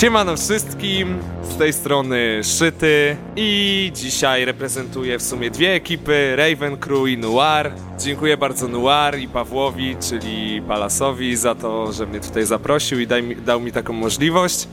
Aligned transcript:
Siemano 0.00 0.36
wszystkim, 0.36 1.18
z 1.42 1.56
tej 1.56 1.72
strony 1.72 2.40
Szyty 2.42 3.16
i 3.36 3.90
dzisiaj 3.94 4.44
reprezentuję 4.44 5.18
w 5.18 5.22
sumie 5.22 5.50
dwie 5.50 5.72
ekipy, 5.74 6.36
Raven 6.36 6.76
Crew 6.76 7.08
i 7.08 7.18
Noir. 7.18 7.72
Dziękuję 7.98 8.36
bardzo 8.36 8.68
Noir 8.68 9.18
i 9.18 9.28
Pawłowi, 9.28 9.96
czyli 10.08 10.62
Palasowi 10.68 11.36
za 11.36 11.54
to, 11.54 11.92
że 11.92 12.06
mnie 12.06 12.20
tutaj 12.20 12.46
zaprosił 12.46 13.00
i 13.00 13.06
mi, 13.22 13.36
dał 13.36 13.60
mi 13.60 13.72
taką 13.72 13.92
możliwość. 13.92 14.68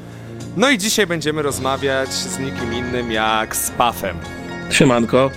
No 0.58 0.70
i 0.70 0.78
dzisiaj 0.78 1.08
będziemy 1.08 1.42
rozmawiać 1.42 2.10
z 2.10 2.40
nikim 2.40 2.74
innym 2.74 3.12
jak 3.12 3.56
z 3.56 3.72
Pafem. 3.72 4.18
Siemanko, 4.70 5.32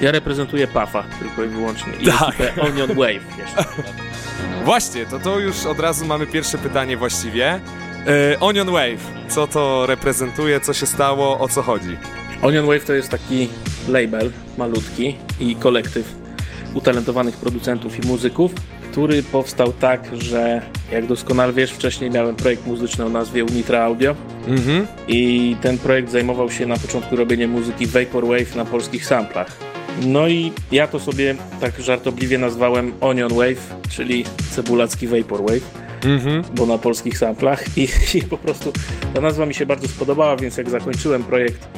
ja 0.00 0.12
reprezentuję 0.12 0.66
Pafa 0.66 1.04
tylko 1.18 1.44
i 1.44 1.48
wyłącznie 1.48 1.92
i 2.00 2.06
Tak. 2.06 2.36
Onion 2.60 2.88
Wave 2.88 3.38
jeszcze. 3.38 3.64
Właśnie, 4.64 5.06
to 5.06 5.18
to 5.18 5.38
już 5.38 5.66
od 5.66 5.80
razu 5.80 6.06
mamy 6.06 6.26
pierwsze 6.26 6.58
pytanie 6.58 6.96
właściwie. 6.96 7.60
E, 8.06 8.40
Onion 8.40 8.70
Wave, 8.70 9.10
co 9.28 9.46
to 9.46 9.86
reprezentuje, 9.86 10.60
co 10.60 10.74
się 10.74 10.86
stało, 10.86 11.38
o 11.40 11.48
co 11.48 11.62
chodzi? 11.62 11.96
Onion 12.42 12.66
Wave 12.66 12.84
to 12.84 12.92
jest 12.94 13.08
taki 13.08 13.48
label 13.88 14.30
malutki 14.58 15.16
i 15.40 15.56
kolektyw 15.56 16.14
utalentowanych 16.74 17.36
producentów 17.36 18.04
i 18.04 18.06
muzyków, 18.06 18.52
który 18.92 19.22
powstał 19.22 19.72
tak, 19.72 20.02
że 20.12 20.62
jak 20.92 21.06
doskonale 21.06 21.52
wiesz, 21.52 21.70
wcześniej 21.72 22.10
miałem 22.10 22.36
projekt 22.36 22.66
muzyczny 22.66 23.04
o 23.04 23.08
nazwie 23.08 23.44
Unitra 23.44 23.82
Audio 23.84 24.14
Mhm. 24.48 24.86
i 25.08 25.56
ten 25.62 25.78
projekt 25.78 26.10
zajmował 26.10 26.50
się 26.50 26.66
na 26.66 26.76
początku 26.76 27.16
robieniem 27.16 27.50
muzyki 27.50 27.86
Vaporwave 27.86 28.56
na 28.56 28.64
polskich 28.64 29.06
samplach. 29.06 29.56
No 30.06 30.28
i 30.28 30.52
ja 30.72 30.86
to 30.86 31.00
sobie 31.00 31.34
tak 31.60 31.80
żartobliwie 31.80 32.38
nazwałem 32.38 32.92
Onion 33.00 33.32
Wave, 33.34 33.74
czyli 33.90 34.24
cebulacki 34.50 35.06
Vaporwave. 35.08 35.87
Mhm. 36.04 36.42
bo 36.54 36.66
na 36.66 36.78
polskich 36.78 37.18
samplach 37.18 37.78
i, 37.78 37.88
i 38.18 38.22
po 38.22 38.38
prostu 38.38 38.72
ta 39.14 39.20
nazwa 39.20 39.46
mi 39.46 39.54
się 39.54 39.66
bardzo 39.66 39.88
spodobała, 39.88 40.36
więc 40.36 40.56
jak 40.56 40.70
zakończyłem 40.70 41.24
projekt 41.24 41.68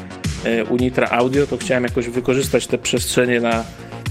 e, 0.44 0.64
Unitra 0.64 1.08
Audio, 1.10 1.46
to 1.46 1.56
chciałem 1.56 1.84
jakoś 1.84 2.08
wykorzystać 2.08 2.66
te 2.66 2.78
przestrzenie 2.78 3.40
na, 3.40 3.64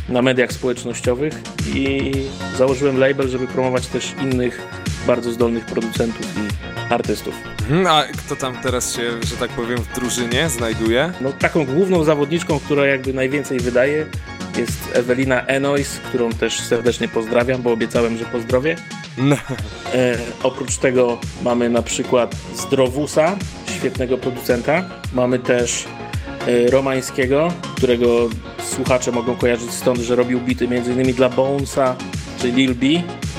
na 0.09 0.21
mediach 0.21 0.53
społecznościowych 0.53 1.41
i 1.75 2.11
założyłem 2.57 2.97
label, 2.99 3.29
żeby 3.29 3.47
promować 3.47 3.87
też 3.87 4.13
innych 4.21 4.61
bardzo 5.07 5.31
zdolnych 5.31 5.65
producentów 5.65 6.25
i 6.37 6.93
artystów. 6.93 7.33
Mhm, 7.59 7.87
A 7.87 8.03
kto 8.03 8.35
tam 8.35 8.57
teraz 8.63 8.95
się, 8.95 9.11
że 9.23 9.37
tak 9.37 9.49
powiem, 9.49 9.77
w 9.77 9.95
drużynie 9.95 10.49
znajduje? 10.49 11.11
No, 11.21 11.31
taką 11.33 11.65
główną 11.65 12.03
zawodniczką, 12.03 12.59
która 12.59 12.85
jakby 12.85 13.13
najwięcej 13.13 13.59
wydaje 13.59 14.05
jest 14.59 14.89
Ewelina 14.93 15.45
Enois, 15.45 15.99
którą 15.99 16.29
też 16.29 16.59
serdecznie 16.59 17.07
pozdrawiam, 17.07 17.61
bo 17.61 17.71
obiecałem, 17.71 18.17
że 18.17 18.25
pozdrowię. 18.25 18.75
No. 19.17 19.35
E, 19.93 20.17
oprócz 20.43 20.77
tego 20.77 21.17
mamy 21.43 21.69
na 21.69 21.81
przykład 21.81 22.35
Zdrowusa, 22.55 23.35
świetnego 23.77 24.17
producenta. 24.17 24.89
Mamy 25.13 25.39
też 25.39 25.85
Romańskiego, 26.71 27.53
którego 27.77 28.29
słuchacze 28.69 29.11
mogą 29.11 29.35
kojarzyć 29.35 29.71
stąd, 29.71 29.99
że 29.99 30.15
robił 30.15 30.39
bity 30.39 30.65
m.in. 30.65 31.13
dla 31.13 31.29
Bonesa 31.29 31.95
czy 32.41 32.51
Lil 32.51 32.75
B. 32.75 32.85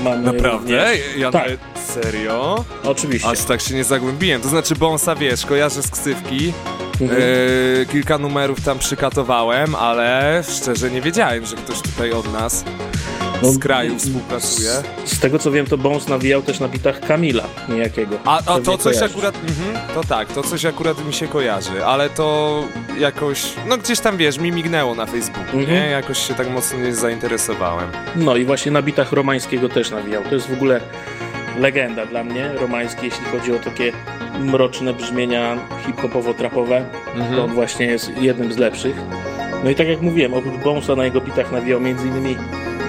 Mamy 0.03 0.23
Naprawdę? 0.33 0.57
również- 0.91 0.99
Ja 1.17 1.31
Tak. 1.31 1.49
serio? 1.87 2.65
Oczywiście. 2.83 3.27
Aż 3.29 3.39
tak 3.39 3.61
się 3.61 3.75
nie 3.75 3.83
zagłębiłem. 3.83 4.41
To 4.41 4.49
znaczy 4.49 4.75
Bonsa, 4.75 5.15
wiesz, 5.15 5.45
kojarzę 5.45 5.83
z 5.83 5.89
ksywki. 5.91 6.53
Mhm. 7.01 7.21
E, 7.81 7.85
kilka 7.85 8.17
numerów 8.17 8.61
tam 8.61 8.79
przykatowałem, 8.79 9.75
ale 9.75 10.43
szczerze 10.59 10.91
nie 10.91 11.01
wiedziałem, 11.01 11.45
że 11.45 11.55
ktoś 11.55 11.81
tutaj 11.81 12.11
od 12.11 12.33
nas 12.33 12.63
No, 13.41 13.51
z 13.51 13.59
kraju 13.59 13.99
współpracuje. 13.99 14.69
Z, 15.05 15.11
z 15.13 15.19
tego 15.19 15.39
co 15.39 15.51
wiem, 15.51 15.65
to 15.65 15.77
Bones 15.77 16.07
nawijał 16.07 16.41
też 16.41 16.59
na 16.59 16.67
bitach 16.67 16.99
Kamila 16.99 17.43
niejakiego. 17.69 18.17
A, 18.25 18.37
a 18.37 18.41
to 18.59 18.77
coś 18.77 18.83
kojarzysz. 18.97 19.03
akurat, 19.15 19.35
mhm, 19.35 19.87
to 19.95 20.03
tak, 20.03 20.27
to 20.33 20.43
coś 20.43 20.65
akurat 20.65 21.05
mi 21.07 21.13
się 21.13 21.27
kojarzy, 21.27 21.85
ale 21.85 22.09
to 22.09 22.63
jakoś, 22.99 23.43
no 23.67 23.77
gdzieś 23.77 23.99
tam 23.99 24.17
wiesz, 24.17 24.37
mi 24.37 24.51
mignęło 24.51 24.95
na 24.95 25.05
Facebooku, 25.05 25.59
Mhm. 25.59 25.67
nie? 25.69 25.89
Jakoś 25.89 26.27
się 26.27 26.33
tak 26.33 26.49
mocno 26.49 26.79
nie 26.79 26.95
zainteresowałem. 26.95 27.89
No 28.15 28.35
i 28.35 28.45
właśnie 28.45 28.71
na 28.71 28.81
bitach 28.81 29.11
Romańskiego 29.11 29.69
też 29.69 29.91
nawijał. 29.91 30.23
To 30.23 30.35
jest 30.35 30.47
w 30.49 30.53
ogóle 30.53 30.81
legenda 31.59 32.05
dla 32.05 32.23
mnie, 32.23 32.49
Romański, 32.59 33.05
jeśli 33.05 33.25
chodzi 33.25 33.53
o 33.55 33.59
takie 33.59 33.91
mroczne 34.39 34.93
brzmienia 34.93 35.57
hip-hopowo-trapowe. 35.87 36.83
Mhm. 37.15 37.35
To 37.35 37.43
on 37.43 37.53
właśnie 37.53 37.85
jest 37.85 38.11
jednym 38.17 38.53
z 38.53 38.57
lepszych. 38.57 38.95
No 39.63 39.69
i 39.69 39.75
tak 39.75 39.87
jak 39.87 40.01
mówiłem, 40.01 40.33
oprócz 40.33 40.55
Bonesa 40.63 40.95
na 40.95 41.05
jego 41.05 41.21
bitach 41.21 41.51
nawijał 41.51 41.79
m.in. 41.79 42.37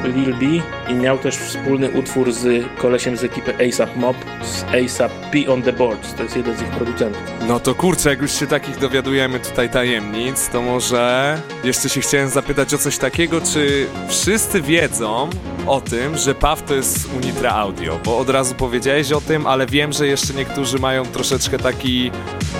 Lil 0.04 0.34
B 0.34 0.46
i 0.88 0.94
miał 0.94 1.18
też 1.18 1.36
wspólny 1.36 1.90
utwór 1.90 2.32
z 2.32 2.66
kolesiem 2.78 3.16
z 3.16 3.24
ekipy 3.24 3.54
ASAP 3.68 3.96
Mob, 3.96 4.16
z 4.42 4.64
ASAP 4.64 5.12
P 5.30 5.52
on 5.52 5.62
the 5.62 5.72
Boards, 5.72 6.14
to 6.14 6.22
jest 6.22 6.36
jeden 6.36 6.56
z 6.56 6.62
ich 6.62 6.68
producentów. 6.68 7.22
No 7.48 7.60
to 7.60 7.74
kurczę, 7.74 8.10
jak 8.10 8.22
już 8.22 8.32
się 8.32 8.46
takich 8.46 8.78
dowiadujemy 8.78 9.40
tutaj 9.40 9.70
tajemnic, 9.70 10.48
to 10.48 10.62
może 10.62 11.38
jeszcze 11.64 11.88
się 11.88 12.00
chciałem 12.00 12.28
zapytać 12.28 12.74
o 12.74 12.78
coś 12.78 12.98
takiego, 12.98 13.40
czy 13.40 13.86
wszyscy 14.08 14.62
wiedzą 14.62 15.30
o 15.66 15.80
tym, 15.80 16.16
że 16.16 16.34
PAW 16.34 16.62
to 16.62 16.74
jest 16.74 17.08
Unitra 17.16 17.50
Audio, 17.50 17.98
bo 18.04 18.18
od 18.18 18.30
razu 18.30 18.54
powiedziałeś 18.54 19.12
o 19.12 19.20
tym, 19.20 19.46
ale 19.46 19.66
wiem, 19.66 19.92
że 19.92 20.06
jeszcze 20.06 20.34
niektórzy 20.34 20.78
mają 20.78 21.06
troszeczkę 21.06 21.58
taki, 21.58 22.10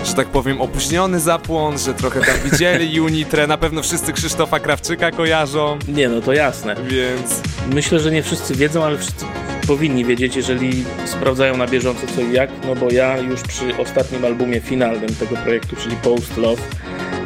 że 0.05 0.15
tak 0.15 0.27
powiem, 0.27 0.61
opóźniony 0.61 1.21
zapłon, 1.21 1.79
że 1.79 1.95
trochę 1.95 2.21
tam 2.21 2.51
widzieli 2.51 3.01
Unitrę, 3.01 3.47
na 3.47 3.59
pewno 3.59 3.83
wszyscy 3.83 4.13
Krzysztofa 4.13 4.61
Krawczyka 4.61 5.11
kojarzą, 5.11 5.79
Nie, 5.89 6.09
no 6.09 6.21
to 6.21 6.33
jasne. 6.33 6.77
więc... 6.85 7.32
Myślę, 7.75 8.01
że 8.01 8.11
nie 8.11 8.23
wszyscy 8.23 8.55
wiedzą, 8.55 8.85
ale 8.85 8.99
wszyscy 8.99 9.25
powinni 9.67 10.05
wiedzieć, 10.05 10.37
jeżeli 10.37 10.85
sprawdzają 11.05 11.57
na 11.57 11.67
bieżąco 11.67 12.01
co 12.17 12.21
i 12.21 12.33
jak, 12.33 12.51
no 12.67 12.75
bo 12.75 12.91
ja 12.91 13.19
już 13.19 13.43
przy 13.43 13.77
ostatnim 13.77 14.25
albumie 14.25 14.61
finalnym 14.61 15.15
tego 15.15 15.37
projektu, 15.37 15.77
czyli 15.77 15.97
Post 15.97 16.37
Love, 16.37 16.63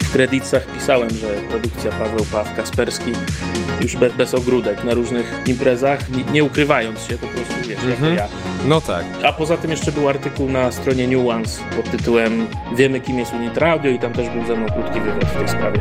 w 0.03 0.13
kredytach 0.13 0.67
pisałem, 0.67 1.11
że 1.11 1.29
produkcja 1.51 1.91
Paweł 1.91 2.27
Paw 2.33 2.55
Kasperski 2.57 3.13
już 3.81 3.97
bez, 3.97 4.13
bez 4.13 4.35
ogródek 4.35 4.85
na 4.85 4.95
różnych 4.95 5.41
imprezach, 5.47 6.11
nie, 6.11 6.25
nie 6.33 6.45
ukrywając 6.45 7.01
się, 7.03 7.19
po 7.19 7.27
prostu 7.27 7.55
wiesz, 7.69 7.79
Mhm. 7.85 8.15
jako 8.15 8.23
ja. 8.23 8.29
No 8.67 8.81
tak. 8.81 9.05
A 9.25 9.33
poza 9.33 9.57
tym 9.57 9.71
jeszcze 9.71 9.93
był 9.93 10.09
artykuł 10.09 10.49
na 10.51 10.73
stronie 10.73 11.09
Nuance 11.09 11.63
pod 11.77 11.91
tytułem 11.91 12.47
Wiemy 12.77 13.01
kim 13.01 13.19
jest 13.19 13.33
Unitra 13.35 13.71
Audio 13.73 13.91
i 13.91 13.99
tam 13.99 14.13
też 14.13 14.29
był 14.29 14.47
ze 14.47 14.57
mną 14.57 14.67
krótki 14.67 15.01
wywiad 15.01 15.25
w 15.25 15.39
tej 15.39 15.49
sprawie. 15.49 15.81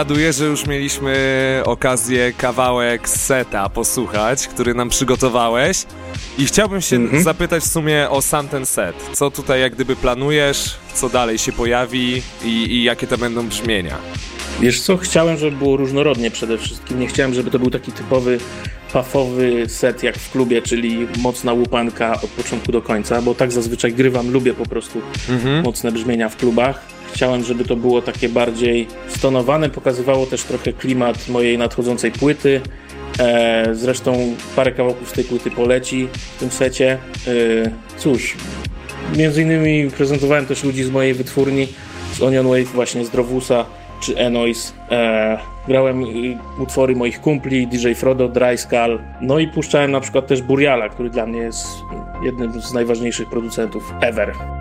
Zgaduję, 0.00 0.32
że 0.32 0.44
już 0.44 0.66
mieliśmy 0.66 1.62
okazję 1.64 2.32
kawałek 2.32 3.08
seta 3.08 3.68
posłuchać, 3.68 4.48
który 4.48 4.74
nam 4.74 4.88
przygotowałeś. 4.88 5.84
I 6.38 6.46
chciałbym 6.46 6.80
się 6.80 6.96
mhm. 6.96 7.22
zapytać 7.22 7.62
w 7.62 7.66
sumie 7.66 8.10
o 8.10 8.22
sam 8.22 8.48
ten 8.48 8.66
set. 8.66 8.96
Co 9.12 9.30
tutaj 9.30 9.60
jak 9.60 9.74
gdyby 9.74 9.96
planujesz, 9.96 10.76
co 10.94 11.08
dalej 11.08 11.38
się 11.38 11.52
pojawi 11.52 12.22
i, 12.44 12.48
i 12.48 12.82
jakie 12.82 13.06
to 13.06 13.18
będą 13.18 13.48
brzmienia? 13.48 13.96
Wiesz 14.60 14.80
co, 14.80 14.96
chciałem, 14.96 15.36
żeby 15.36 15.56
było 15.56 15.76
różnorodnie 15.76 16.30
przede 16.30 16.58
wszystkim. 16.58 17.00
Nie 17.00 17.06
chciałem, 17.06 17.34
żeby 17.34 17.50
to 17.50 17.58
był 17.58 17.70
taki 17.70 17.92
typowy 17.92 18.38
pafowy 18.92 19.68
set 19.68 20.02
jak 20.02 20.18
w 20.18 20.30
klubie, 20.30 20.62
czyli 20.62 21.06
mocna 21.18 21.52
łupanka 21.52 22.12
od 22.12 22.30
początku 22.30 22.72
do 22.72 22.82
końca, 22.82 23.22
bo 23.22 23.34
tak 23.34 23.52
zazwyczaj 23.52 23.92
grywam, 23.92 24.30
lubię 24.30 24.54
po 24.54 24.66
prostu 24.66 25.02
mhm. 25.28 25.64
mocne 25.64 25.92
brzmienia 25.92 26.28
w 26.28 26.36
klubach. 26.36 26.99
Chciałem, 27.12 27.44
żeby 27.44 27.64
to 27.64 27.76
było 27.76 28.02
takie 28.02 28.28
bardziej 28.28 28.86
stonowane, 29.08 29.70
pokazywało 29.70 30.26
też 30.26 30.42
trochę 30.42 30.72
klimat 30.72 31.28
mojej 31.28 31.58
nadchodzącej 31.58 32.12
płyty. 32.12 32.60
E, 33.18 33.68
zresztą 33.72 34.34
parę 34.56 34.72
kawałków 34.72 35.08
z 35.08 35.12
tej 35.12 35.24
płyty 35.24 35.50
poleci 35.50 36.08
w 36.36 36.40
tym 36.40 36.50
secie. 36.50 36.98
E, 37.26 37.30
cóż, 37.96 38.36
między 39.16 39.42
innymi 39.42 39.90
prezentowałem 39.90 40.46
też 40.46 40.64
ludzi 40.64 40.84
z 40.84 40.90
mojej 40.90 41.14
wytwórni, 41.14 41.68
z 42.12 42.22
Onion 42.22 42.46
Wave, 42.46 42.72
właśnie 42.74 43.04
z 43.04 43.10
Drowusa 43.10 43.64
czy 44.00 44.18
Enois. 44.18 44.74
E, 44.90 45.38
grałem 45.68 46.04
utwory 46.58 46.96
moich 46.96 47.20
kumpli, 47.20 47.66
DJ 47.66 47.92
Frodo, 47.92 48.28
Dry 48.28 48.58
Skull, 48.58 48.98
no 49.20 49.38
i 49.38 49.48
puszczałem 49.48 49.90
na 49.90 50.00
przykład 50.00 50.26
też 50.26 50.42
Buriala, 50.42 50.88
który 50.88 51.10
dla 51.10 51.26
mnie 51.26 51.40
jest 51.40 51.66
jednym 52.24 52.62
z 52.62 52.72
najważniejszych 52.72 53.28
producentów 53.28 53.94
ever. 54.00 54.59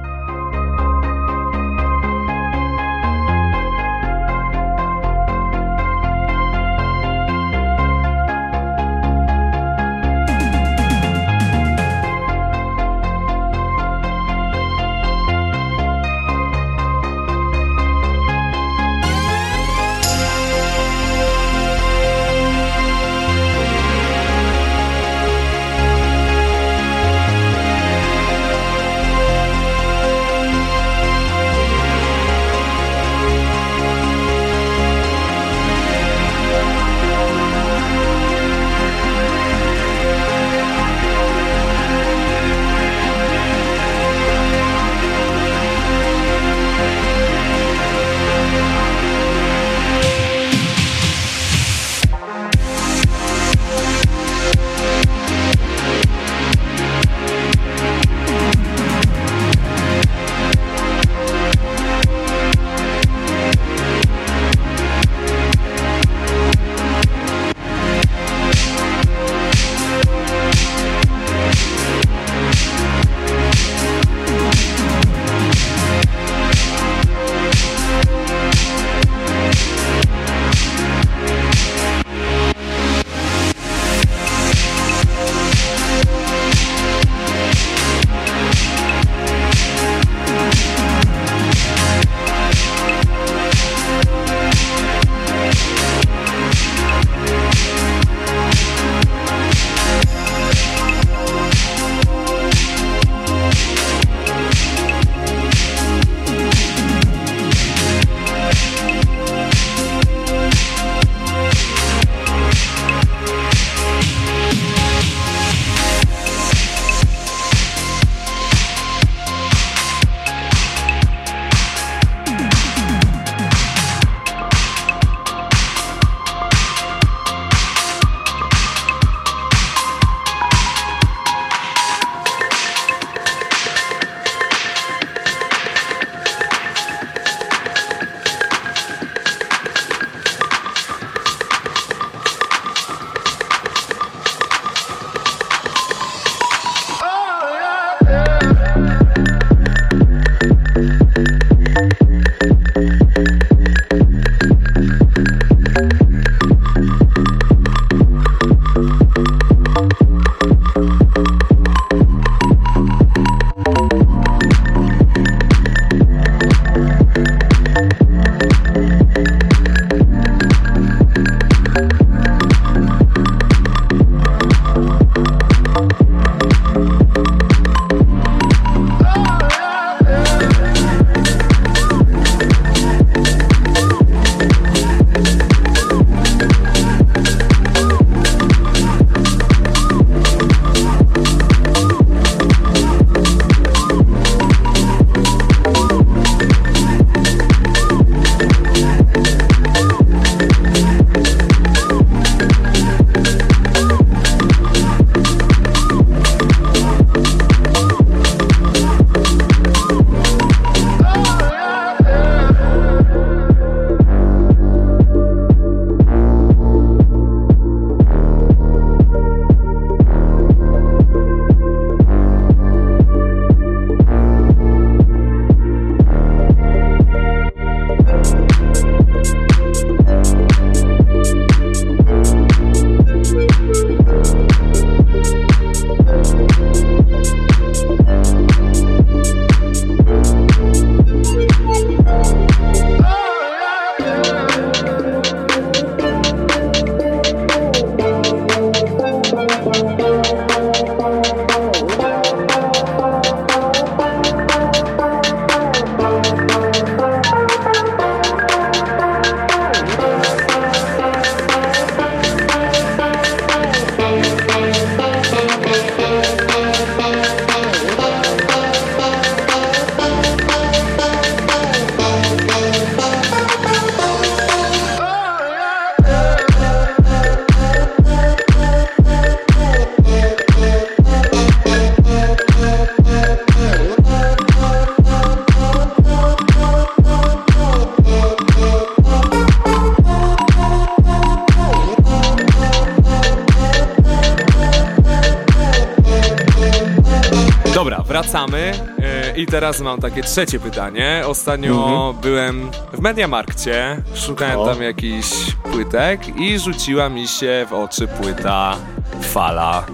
Wracamy 298.60 298.90
e, 299.04 299.38
i 299.38 299.46
teraz 299.46 299.80
mam 299.80 300.00
takie 300.02 300.24
trzecie 300.24 300.60
pytanie. 300.60 301.24
Ostatnio 301.26 302.16
byłem 302.22 302.72
w 302.94 303.00
Mediamarkcie, 303.00 304.02
szukałem 304.16 304.60
O. 304.60 304.66
tam 304.66 304.82
jakichś 304.84 305.30
płytek 305.72 306.38
i 306.38 306.60
rzuciła 306.60 307.10
mi 307.10 307.28
się 307.28 307.66
w 307.70 307.74
oczy 307.74 308.08
płyta 308.08 308.76
Fala. 309.22 309.86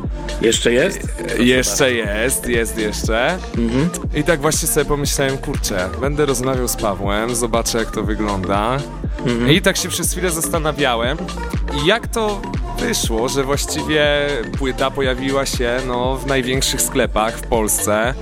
Jeszcze 0.41 0.73
jest? 0.73 0.99
E, 1.39 1.43
Jeszcze 1.43 1.93
jest, 1.93 2.47
jest 2.47 2.77
jeszcze. 2.77 3.37
Mhm. 3.57 3.89
I 4.15 4.23
tak 4.23 4.41
właśnie 4.41 4.67
sobie 4.67 4.85
pomyślałem, 4.85 5.37
kurczę, 5.37 5.89
będę 6.01 6.25
rozmawiał 6.25 6.67
z 6.67 6.75
Pawłem, 6.75 7.35
zobaczę 7.35 7.77
jak 7.77 7.91
to 7.91 8.03
wygląda. 8.03 8.77
Mhm. 9.25 9.51
I 9.51 9.61
tak 9.61 9.77
się 9.77 9.89
przez 9.89 10.11
chwilę 10.11 10.31
zastanawiałem, 10.31 11.17
jak 11.85 12.07
to 12.07 12.41
wyszło, 12.79 13.29
że 13.29 13.43
właściwie 13.43 14.27
płyta 14.57 14.91
pojawiła 14.91 15.45
się 15.45 15.77
no, 15.87 16.15
w 16.17 16.25
największych 16.27 16.81
sklepach 16.81 17.37
w 17.37 17.41
Polsce. 17.47 18.13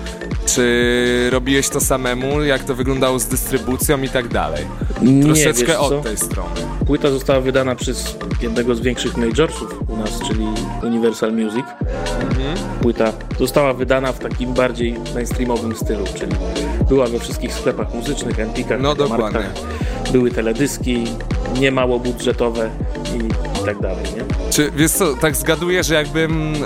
Czy 0.45 1.29
robiłeś 1.31 1.69
to 1.69 1.81
samemu, 1.81 2.43
jak 2.43 2.63
to 2.63 2.75
wyglądało 2.75 3.19
z 3.19 3.25
dystrybucją 3.25 4.01
i 4.01 4.09
tak 4.09 4.27
dalej? 4.27 4.65
Nie, 5.01 5.23
Troszeczkę 5.23 5.65
wiesz 5.65 5.75
co? 5.75 5.97
od 5.97 6.03
tej 6.03 6.17
strony. 6.17 6.61
Płyta 6.85 7.09
została 7.09 7.41
wydana 7.41 7.75
przez 7.75 8.15
jednego 8.41 8.75
z 8.75 8.79
większych 8.79 9.17
majorsów 9.17 9.89
u 9.89 9.97
nas, 9.97 10.19
czyli 10.27 10.45
Universal 10.83 11.33
Music. 11.33 11.65
Mhm. 12.21 12.57
Płyta 12.81 13.13
została 13.39 13.73
wydana 13.73 14.11
w 14.11 14.19
takim 14.19 14.53
bardziej 14.53 14.95
mainstreamowym 15.15 15.75
stylu, 15.75 16.05
czyli 16.15 16.31
była 16.89 17.07
we 17.07 17.19
wszystkich 17.19 17.53
sklepach 17.53 17.93
muzycznych, 17.93 18.39
Empikach, 18.39 18.81
No, 18.81 18.95
dokładnie. 18.95 19.39
Były 20.11 20.31
teledyski, 20.31 21.03
nie 21.59 21.71
mało 21.71 21.99
budżetowe 21.99 22.69
i, 23.15 23.63
tak 23.65 23.79
dalej, 23.79 24.03
nie? 24.17 24.51
Czy 24.51 24.71
wiesz 24.75 24.91
co, 24.91 25.15
tak 25.21 25.35
zgaduję, 25.35 25.83
że 25.83 25.95
jakbym, 25.95 26.53
e, 26.55 26.59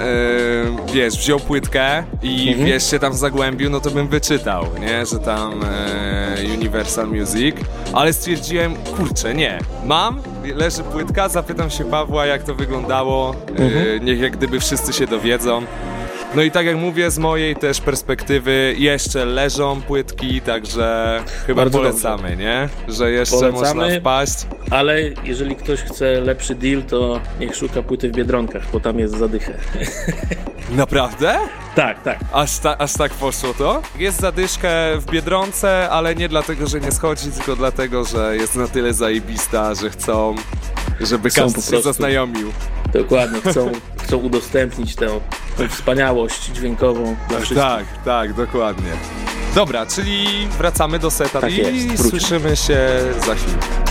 wiesz, 0.93 1.17
wziął 1.17 1.39
płytkę 1.39 2.03
i 2.24 2.47
Mhm. 2.50 2.65
wiesz, 2.67 2.89
się 2.91 3.00
tam 3.00 3.13
zagłębił, 3.13 3.69
no 3.69 3.79
to 3.79 3.91
bym 3.91 4.07
wyczytał, 4.07 4.65
nie, 4.79 5.05
że 5.05 5.19
tam 5.19 5.59
e, 5.63 6.36
Universal 6.57 7.07
Music, 7.07 7.55
ale 7.93 8.13
stwierdziłem, 8.13 8.75
kurczę, 8.75 9.33
nie, 9.36 9.59
mam, 9.86 10.19
leży 10.55 10.83
płytka, 10.83 11.29
zapytam 11.29 11.69
się 11.69 11.86
Pawła, 11.86 12.25
jak 12.25 12.43
to 12.43 12.55
wyglądało, 12.55 13.36
e, 13.95 14.00
niech 14.00 14.19
jak 14.19 14.38
gdyby 14.38 14.59
wszyscy 14.59 14.93
się 14.93 15.07
dowiedzą. 15.07 15.62
No 16.36 16.41
i 16.41 16.51
tak 16.51 16.65
jak 16.65 16.77
mówię, 16.77 17.12
z 17.12 17.17
mojej 17.19 17.55
też 17.55 17.81
perspektywy 17.81 18.75
jeszcze 18.77 19.25
leżą 19.25 19.81
płytki, 19.81 20.41
także 20.41 21.19
chyba 21.48 21.62
Bardzo 21.62 21.77
polecamy, 21.77 22.36
nie? 22.38 22.69
Że 22.88 23.12
jeszcze 23.12 23.36
Polecamy. 23.36 23.81
można 23.81 24.00
wpaść. 24.00 24.34
Ale 24.72 25.01
jeżeli 25.24 25.55
ktoś 25.55 25.79
chce 25.79 26.22
lepszy 26.22 26.55
deal, 26.55 26.84
to 26.84 27.19
niech 27.39 27.55
szuka 27.55 27.81
płyty 27.81 28.10
w 28.10 28.12
Biedronkach, 28.12 28.63
bo 28.74 28.79
tam 28.79 29.00
jest 29.00 29.17
zadychę. 29.17 29.53
Naprawdę? 30.69 31.36
tak, 31.75 32.03
tak. 32.03 32.19
Aż, 32.34 32.57
ta, 32.60 32.77
aż 32.77 32.93
tak 32.93 33.12
poszło 33.13 33.53
to? 33.53 33.81
Jest 34.00 34.19
zadyszkę 34.22 34.69
w 34.98 35.05
Biedronce, 35.05 35.89
ale 35.89 36.15
nie 36.15 36.29
dlatego, 36.29 36.67
że 36.67 36.79
nie 36.79 36.91
schodzi, 36.91 37.31
tylko 37.31 37.55
dlatego, 37.55 38.03
że 38.03 38.38
jest 38.38 38.55
na 38.55 38.67
tyle 38.67 38.93
zajebista, 38.93 39.75
że 39.75 39.89
chcą, 39.89 40.36
żeby 41.01 41.31
każdy 41.31 41.62
się 41.62 41.81
zaznajomił. 41.81 42.51
Dokładnie, 42.93 43.41
chcą, 43.51 43.72
chcą 44.07 44.17
udostępnić 44.17 44.95
tę, 44.95 45.07
tę 45.57 45.69
wspaniałość 45.69 46.45
dźwiękową 46.45 47.15
dla 47.29 47.39
wszystkich. 47.39 47.59
Tak, 47.59 47.85
tak, 48.05 48.33
dokładnie. 48.33 48.91
Dobra, 49.55 49.85
czyli 49.85 50.47
wracamy 50.57 50.99
do 50.99 51.11
seta 51.11 51.41
Tak 51.41 51.51
i 51.53 51.87
jest, 51.87 52.09
słyszymy 52.09 52.55
się 52.55 52.79
za 53.25 53.35
chwilę. 53.35 53.87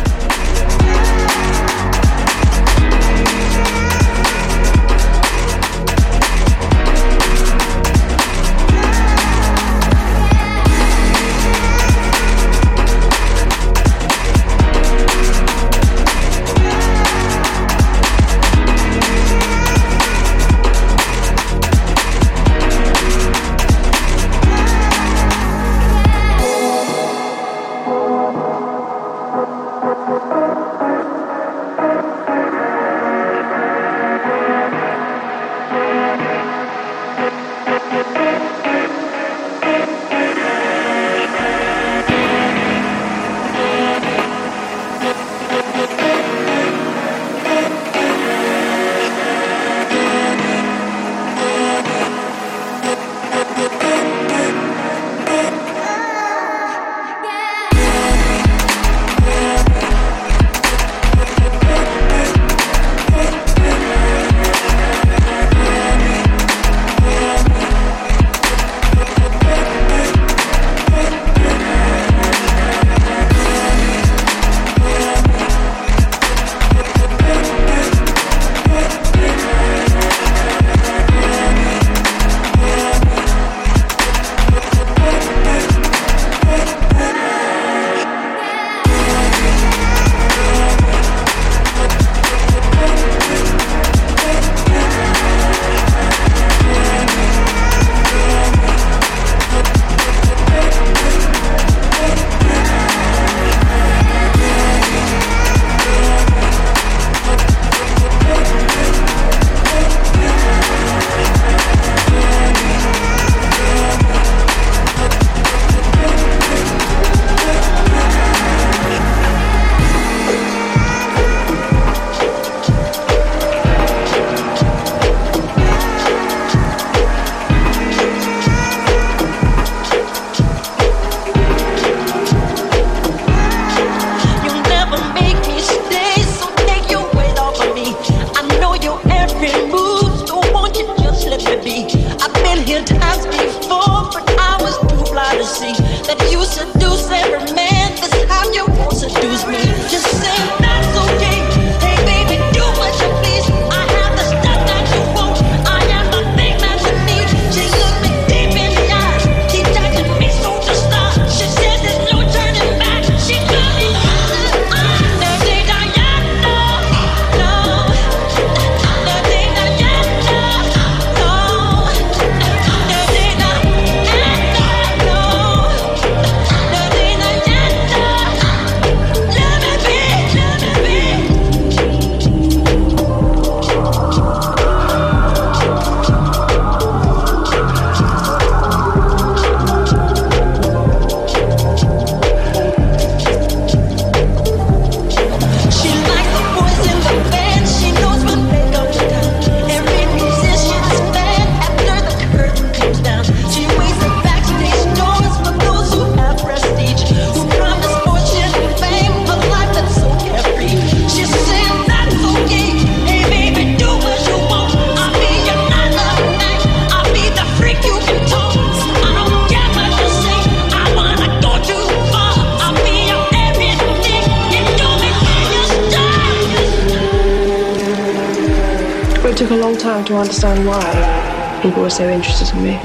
People 231.62 231.82
were 231.82 231.90
so 231.90 232.08
interested 232.08 232.54
in 232.54 232.62
me. 232.62 232.80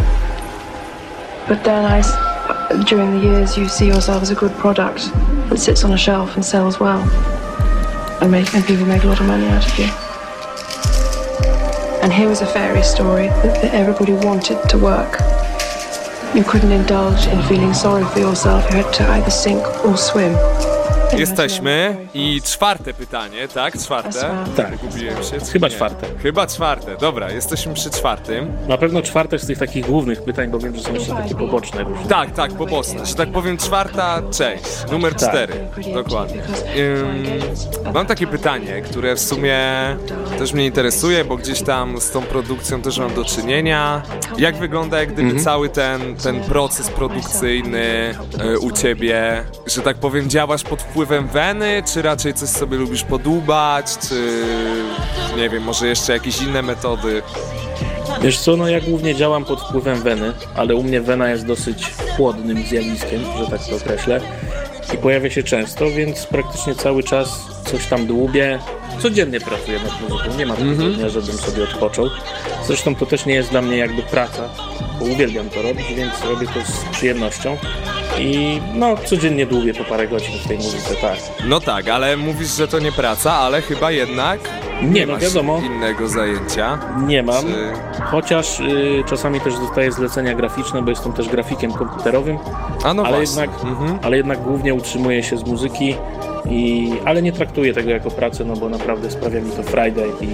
But 1.48 1.64
then 1.64 1.86
I, 1.86 2.02
during 2.88 3.12
the 3.12 3.20
years, 3.20 3.58
you 3.58 3.68
see 3.68 3.88
yourself 3.88 4.22
as 4.22 4.30
a 4.30 4.36
good 4.36 4.52
product 4.54 5.12
that 5.50 5.60
sits 5.60 5.84
on 5.84 5.92
a 5.92 5.98
shelf 5.98 6.36
and 6.36 6.46
sells 6.46 6.80
well, 6.80 7.02
and, 8.22 8.32
make, 8.32 8.54
and 8.54 8.64
people 8.66 8.86
make 8.86 9.04
a 9.04 9.08
lot 9.08 9.20
of 9.20 9.28
money 9.28 9.46
out 9.48 9.66
of 9.66 9.78
you. 9.80 9.86
And 12.02 12.12
here 12.12 12.28
was 12.28 12.42
a 12.42 12.48
fairy 12.48 12.84
story 12.84 13.28
that, 13.28 13.62
that 13.62 13.74
everybody 13.74 14.14
wanted 14.14 14.68
to 14.70 14.78
work. 14.78 15.20
You 16.34 16.44
couldn't 16.44 16.72
indulge 16.72 17.28
in 17.28 17.42
feeling 17.44 17.74
sorry 17.74 18.06
for 18.06 18.20
yourself. 18.20 18.64
You 18.72 18.78
had 18.78 18.94
to 18.96 19.08
either 19.10 19.30
sink 19.30 19.62
or 19.86 19.98
swim. 19.98 20.34
Jesteśmy 21.18 21.96
i 22.14 22.42
czwarte 22.42 22.94
pytanie, 22.94 23.48
tak? 23.48 23.78
Czwarte? 23.80 24.30
Tak. 24.58 24.78
Gubiłem 24.78 25.24
się? 25.24 25.40
Chyba 25.54 25.68
nie? 25.68 25.74
czwarte. 25.76 26.08
Chyba 26.24 26.48
czwarte, 26.48 26.98
dobra, 26.98 27.32
jesteśmy 27.32 27.74
przy 27.74 27.90
czwartym. 27.90 28.52
Na 28.68 28.78
pewno 28.78 29.02
czwarte 29.02 29.40
z 29.40 29.46
tych 29.48 29.58
takich 29.58 29.86
głównych 29.86 30.24
pytań, 30.24 30.50
bo 30.50 30.60
wiem, 30.60 30.76
że 30.76 30.84
są 30.84 30.94
jeszcze 30.94 31.16
takie 31.16 31.36
poboczne 31.36 31.84
różne. 31.84 32.06
Tak, 32.06 32.32
tak, 32.32 32.52
pobosne, 32.54 33.06
że 33.06 33.16
tak 33.16 33.32
powiem 33.32 33.58
czwarta 33.58 34.22
część, 34.32 34.64
numer 34.92 35.16
Tak. 35.16 35.30
cztery, 35.30 35.54
dokładnie. 35.94 36.42
Ym, 36.78 37.26
mam 37.94 38.06
takie 38.06 38.28
pytanie, 38.28 38.82
które 38.82 39.16
w 39.16 39.20
sumie 39.20 39.60
też 40.40 40.54
mnie 40.54 40.66
interesuje, 40.66 41.26
bo 41.26 41.38
gdzieś 41.38 41.62
tam 41.62 42.02
z 42.02 42.12
tą 42.12 42.22
produkcją 42.22 42.82
też 42.82 43.00
mam 43.00 43.14
do 43.14 43.26
czynienia. 43.26 44.02
Jak 44.38 44.56
wygląda 44.56 45.00
jak 45.00 45.14
gdyby 45.14 45.40
cały 45.40 45.70
ten, 45.70 46.16
ten 46.16 46.42
proces 46.42 46.90
produkcyjny 46.90 48.16
y, 48.54 48.60
u 48.60 48.72
ciebie, 48.72 49.44
że 49.68 49.82
tak 49.82 49.98
powiem 49.98 50.30
działasz 50.30 50.64
pod 50.64 50.82
wpływem 50.82 51.01
weny, 51.06 51.84
czy 51.94 52.02
raczej 52.02 52.34
coś 52.34 52.50
sobie 52.50 52.78
lubisz 52.78 53.04
podłubać, 53.04 53.86
czy 54.10 54.44
nie 55.38 55.50
wiem, 55.50 55.64
może 55.64 55.88
jeszcze 55.88 56.14
jakieś 56.14 56.42
inne 56.42 56.62
metody? 56.62 57.22
Wiesz 58.22 58.40
co, 58.40 58.58
no 58.58 58.70
ja 58.70 58.82
głównie 58.82 59.16
działam 59.16 59.46
pod 59.46 59.62
wpływem 59.62 60.02
weny, 60.02 60.34
ale 60.56 60.76
u 60.76 60.84
mnie 60.84 61.02
wena 61.02 61.30
jest 61.30 61.46
dosyć 61.46 61.94
chłodnym 62.18 62.64
zjawiskiem, 62.64 63.22
że 63.38 63.48
tak 63.48 63.68
to 63.70 63.76
określę. 63.76 64.22
I 64.94 64.98
pojawia 64.98 65.30
się 65.30 65.44
często, 65.44 65.86
więc 65.90 66.26
praktycznie 66.26 66.76
cały 66.76 67.04
czas 67.04 67.51
coś 67.72 67.88
tam 67.88 68.06
dłubię. 68.08 68.60
Codziennie 69.00 69.40
pracuję 69.40 69.80
nad 69.80 70.02
muzyką, 70.10 70.38
nie 70.38 70.46
ma 70.46 70.54
takiego 70.54 70.84
dnia, 70.90 71.10
żebym 71.10 71.38
sobie 71.38 71.64
odpoczął. 71.64 72.06
Zresztą 72.68 72.96
to 72.96 73.06
też 73.06 73.26
nie 73.26 73.34
jest 73.34 73.50
dla 73.50 73.62
mnie 73.62 73.78
jakby 73.78 74.02
praca, 74.02 74.50
bo 75.00 75.06
uwielbiam 75.06 75.50
to 75.50 75.62
robić, 75.62 75.94
więc 75.94 76.14
robię 76.30 76.48
to 76.48 76.72
z 76.72 76.86
przyjemnością. 76.92 77.58
I 78.20 78.62
no, 78.74 78.96
codziennie 79.06 79.46
dłubię 79.46 79.74
po 79.74 79.84
parę 79.84 80.08
godzin 80.08 80.40
w 80.46 80.48
tej 80.48 80.58
muzyce, 80.58 80.96
tak. 80.96 81.18
No 81.48 81.60
tak, 81.60 81.88
ale 81.90 82.18
mówisz, 82.18 82.56
że 82.58 82.68
to 82.68 82.80
nie 82.80 82.92
praca, 82.92 83.34
ale 83.34 83.62
chyba 83.62 83.92
jednak 83.92 84.40
Nie, 84.82 85.06
no 85.06 85.14
masz 85.14 85.22
wiadomo, 85.24 85.62
innego 85.66 86.08
zajęcia. 86.08 86.80
nie 87.08 87.24
mam. 87.24 87.46
Czy... 87.46 87.72
Chociaż 88.04 88.60
y, 88.60 89.04
czasami 89.10 89.42
też 89.42 89.54
dostaję 89.54 89.92
zlecenia 89.92 90.34
graficzne, 90.36 90.82
bo 90.82 90.90
jestem 90.90 91.14
też 91.14 91.30
grafikiem 91.30 91.72
komputerowym, 91.74 92.38
A 92.84 92.94
no 92.94 93.04
ale, 93.04 93.18
właśnie. 93.18 93.42
jednak, 93.42 93.64
Mhm. 93.64 94.00
ale 94.02 94.18
jednak 94.18 94.42
głównie 94.42 94.74
utrzymuję 94.74 95.24
się 95.24 95.38
z 95.38 95.44
muzyki, 95.44 95.96
i, 96.50 96.92
ale 97.06 97.22
nie 97.22 97.32
traktuję 97.32 97.74
tego 97.74 97.90
jako 97.90 98.12
pracę, 98.12 98.46
no 98.46 98.56
bo 98.56 98.70
naprawdę 98.70 99.12
sprawia 99.12 99.42
mi 99.42 99.52
to 99.52 99.64
Friday 99.64 100.10
i 100.22 100.28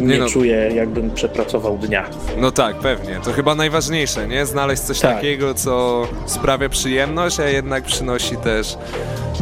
nie, 0.00 0.02
Nie 0.06 0.18
no. 0.18 0.28
czuję 0.28 0.70
jakbym 0.74 1.10
przepracował 1.10 1.78
dnia. 1.78 2.04
No 2.38 2.50
tak, 2.50 2.76
pewnie. 2.76 3.20
To 3.24 3.32
chyba 3.32 3.54
najważniejsze, 3.54 4.28
nie? 4.28 4.46
Znaleźć 4.46 4.82
coś 4.82 5.00
Tak. 5.00 5.14
takiego, 5.14 5.54
co 5.54 6.02
sprawia 6.26 6.68
przyjemność, 6.68 7.40
a 7.40 7.48
jednak 7.48 7.84
przynosi 7.84 8.36
też 8.36 8.76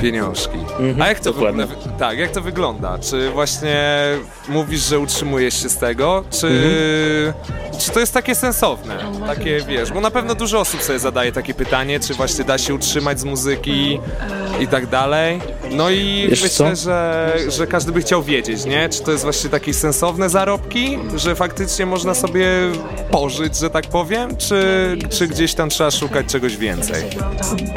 pieniążki. 0.03 0.59
a 1.01 1.09
jak 1.09 1.21
to, 1.21 1.33
w 1.33 1.37
ogóle, 1.37 1.53
dokładnie. 1.53 1.77
wy- 1.93 1.99
tak, 1.99 2.19
jak 2.19 2.31
to 2.31 2.41
wygląda? 2.41 2.99
Czy 2.99 3.31
właśnie 3.31 3.77
mówisz, 4.49 4.81
że 4.81 4.99
utrzymujesz 4.99 5.63
się 5.63 5.69
z 5.69 5.77
tego, 5.79 6.25
czy, 6.31 6.47
Mhm. 6.47 7.33
czy 7.79 7.91
to 7.91 8.01
jest 8.01 8.15
takie 8.15 8.35
sensowne? 8.35 8.95
Takie, 9.27 9.61
wiesz, 9.69 9.93
bo 9.93 10.01
na 10.01 10.11
pewno 10.11 10.35
dużo 10.35 10.61
osób 10.61 10.83
sobie 10.83 10.99
zadaje 10.99 11.33
takie 11.33 11.55
pytanie, 11.55 12.01
czy 12.01 12.15
właśnie 12.15 12.45
da 12.45 12.59
się 12.59 12.75
utrzymać 12.75 13.21
z 13.21 13.25
muzyki 13.25 14.01
i 14.61 14.67
tak 14.69 14.87
dalej. 14.87 15.41
No 15.77 15.91
i 15.91 16.27
Wiesz 16.31 16.43
myślę, 16.43 16.77
co? 16.77 16.83
że, 16.83 17.37
że 17.49 17.67
każdy 17.67 17.93
by 17.93 18.01
chciał 18.01 18.23
wiedzieć, 18.23 18.65
nie? 18.65 18.89
Czy 18.89 19.03
to 19.03 19.13
jest 19.13 19.25
właśnie 19.25 19.51
takie 19.51 19.75
sensowne 19.75 20.31
zarobki, 20.31 20.99
że 21.17 21.35
faktycznie 21.35 21.87
można 21.87 22.15
sobie 22.15 22.49
pożyć, 23.11 23.57
że 23.57 23.71
tak 23.71 23.87
powiem, 23.87 24.37
czy, 24.37 24.63
czy 25.11 25.29
gdzieś 25.29 25.55
tam 25.55 25.71
trzeba 25.71 25.91
szukać 25.91 26.27
czegoś 26.27 26.57
więcej? 26.57 27.05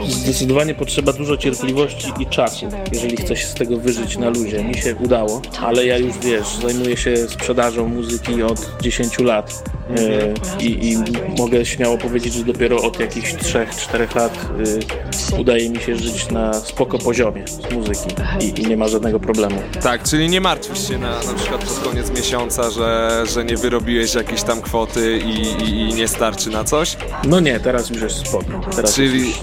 Zdecydowanie 0.10 0.76
potrzeba 0.76 1.14
dużo 1.14 1.38
cierpliwości 1.38 2.12
i 2.20 2.26
czasu, 2.26 2.70
jeżeli 2.92 3.18
chce 3.18 3.36
się 3.36 3.48
z 3.48 3.54
tego 3.54 3.78
wyżyć 3.78 4.18
na 4.18 4.30
luzie. 4.30 4.64
Mi 4.64 4.76
się 4.78 4.96
udało, 4.96 5.42
ale 5.62 5.86
ja 5.86 5.98
już 5.98 6.18
wiesz, 6.18 6.48
zajmuję 6.62 6.98
się 6.98 7.28
sprzedażą 7.28 7.88
muzyki 7.88 8.44
od 8.44 8.72
10 8.82 9.20
lat 9.20 9.64
e, 9.90 10.34
i, 10.64 10.92
i 10.92 10.98
mogę 11.38 11.66
śmiało 11.66 11.98
powiedzieć, 11.98 12.34
że 12.34 12.44
dopiero 12.44 12.82
od 12.82 13.00
jakichś 13.00 13.34
3-4 13.34 14.16
lat 14.16 14.46
e, 15.34 15.38
udaje 15.40 15.70
mi 15.70 15.80
się 15.80 15.96
żyć 15.96 16.30
na 16.32 16.54
spoko 16.54 16.98
poziomie 16.98 17.48
z 17.48 17.58
muzyki 17.88 18.16
i, 18.42 18.62
i 18.62 18.68
nie 18.68 18.78
ma 18.78 18.88
żadnego 18.88 19.20
problemu. 19.20 19.62
Tak, 19.84 20.04
czyli 20.04 20.30
nie 20.30 20.42
martwisz 20.42 20.88
się 20.88 20.98
na, 20.98 21.10
na 21.24 21.34
przykład 21.34 21.64
pod 21.66 21.80
koniec 21.80 22.12
miesiąca, 22.18 22.72
że, 22.72 23.24
że 23.34 23.46
nie 23.46 23.58
wyrobiłeś 23.58 24.16
jakiejś 24.16 24.44
tam 24.44 24.62
kwoty 24.62 25.20
i, 25.26 25.64
i, 25.64 25.80
i 25.90 25.94
nie 25.94 26.08
starczy 26.08 26.50
na 26.50 26.64
coś? 26.64 26.98
No 27.28 27.40
nie, 27.40 27.60
teraz 27.60 27.90
już 27.90 28.02
jest 28.02 28.16
spoko, 28.28 28.62
teraz 28.76 28.94
Czyli- 28.96 29.34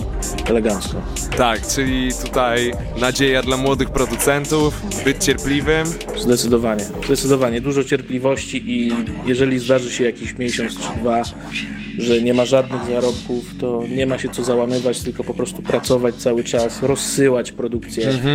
elegancko. 0.47 0.95
Tak, 1.37 1.67
czyli 1.67 2.11
tutaj 2.25 2.73
nadzieja 3.01 3.43
dla 3.43 3.57
młodych 3.57 3.91
producentów, 3.91 4.83
być 5.05 5.25
cierpliwym. 5.25 5.87
Zdecydowanie, 6.19 6.85
zdecydowanie. 7.07 7.61
Dużo 7.61 7.85
cierpliwości 7.85 8.63
i 8.71 8.93
jeżeli 9.27 9.59
zdarzy 9.59 9.91
się 9.91 10.05
jakiś 10.05 10.39
miesiąc 10.39 10.73
czy 10.73 11.01
dwa, 11.01 11.23
że 11.99 12.23
nie 12.23 12.35
ma 12.35 12.45
żadnych 12.45 12.85
zarobków, 12.85 13.45
to 13.61 13.83
nie 13.97 14.07
ma 14.07 14.19
się 14.19 14.29
co 14.29 14.45
załamywać, 14.45 15.01
tylko 15.01 15.25
po 15.25 15.35
prostu 15.35 15.63
pracować 15.63 16.15
cały 16.15 16.45
czas, 16.45 16.83
rozsyłać 16.83 17.53
produkcję 17.53 18.11
i, 18.11 18.34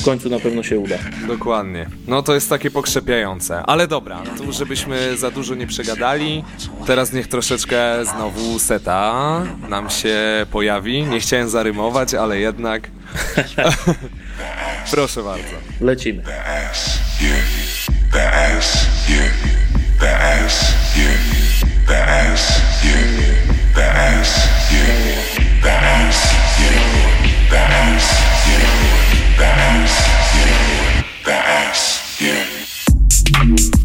w 0.00 0.04
końcu 0.04 0.28
na 0.30 0.38
pewno 0.38 0.62
się 0.62 0.78
uda. 0.78 0.96
Dokładnie. 1.26 1.86
No 2.06 2.22
to 2.22 2.34
jest 2.34 2.48
takie 2.50 2.70
pokrzepiające. 2.70 3.62
Ale 3.62 3.88
dobra, 3.88 4.22
tu 4.36 4.52
żebyśmy 4.52 5.16
za 5.16 5.30
dużo 5.30 5.54
nie 5.54 5.66
przegadali. 5.66 6.44
Teraz 6.86 7.12
niech 7.12 7.28
troszeczkę 7.28 8.04
znowu 8.04 8.58
seta 8.58 9.42
nam 9.68 9.90
się 9.90 10.18
pojawi. 10.50 11.02
Nie 11.02 11.20
chciałem 11.20 11.48
zarymować, 11.48 12.14
ale 12.14 12.38
jednak. 12.38 12.90
Proszę 14.90 15.22
bardzo. 15.22 15.56
Lecimy. 15.80 16.22
ass, 16.22 17.00
yeah, 17.20 17.44
the 18.12 18.32
ass, 18.32 18.86
yeah, 19.08 19.32
the 29.36 29.44
ass, 29.44 29.94
yeah, 30.36 31.24
the 31.24 31.36
yeah, 32.20 33.81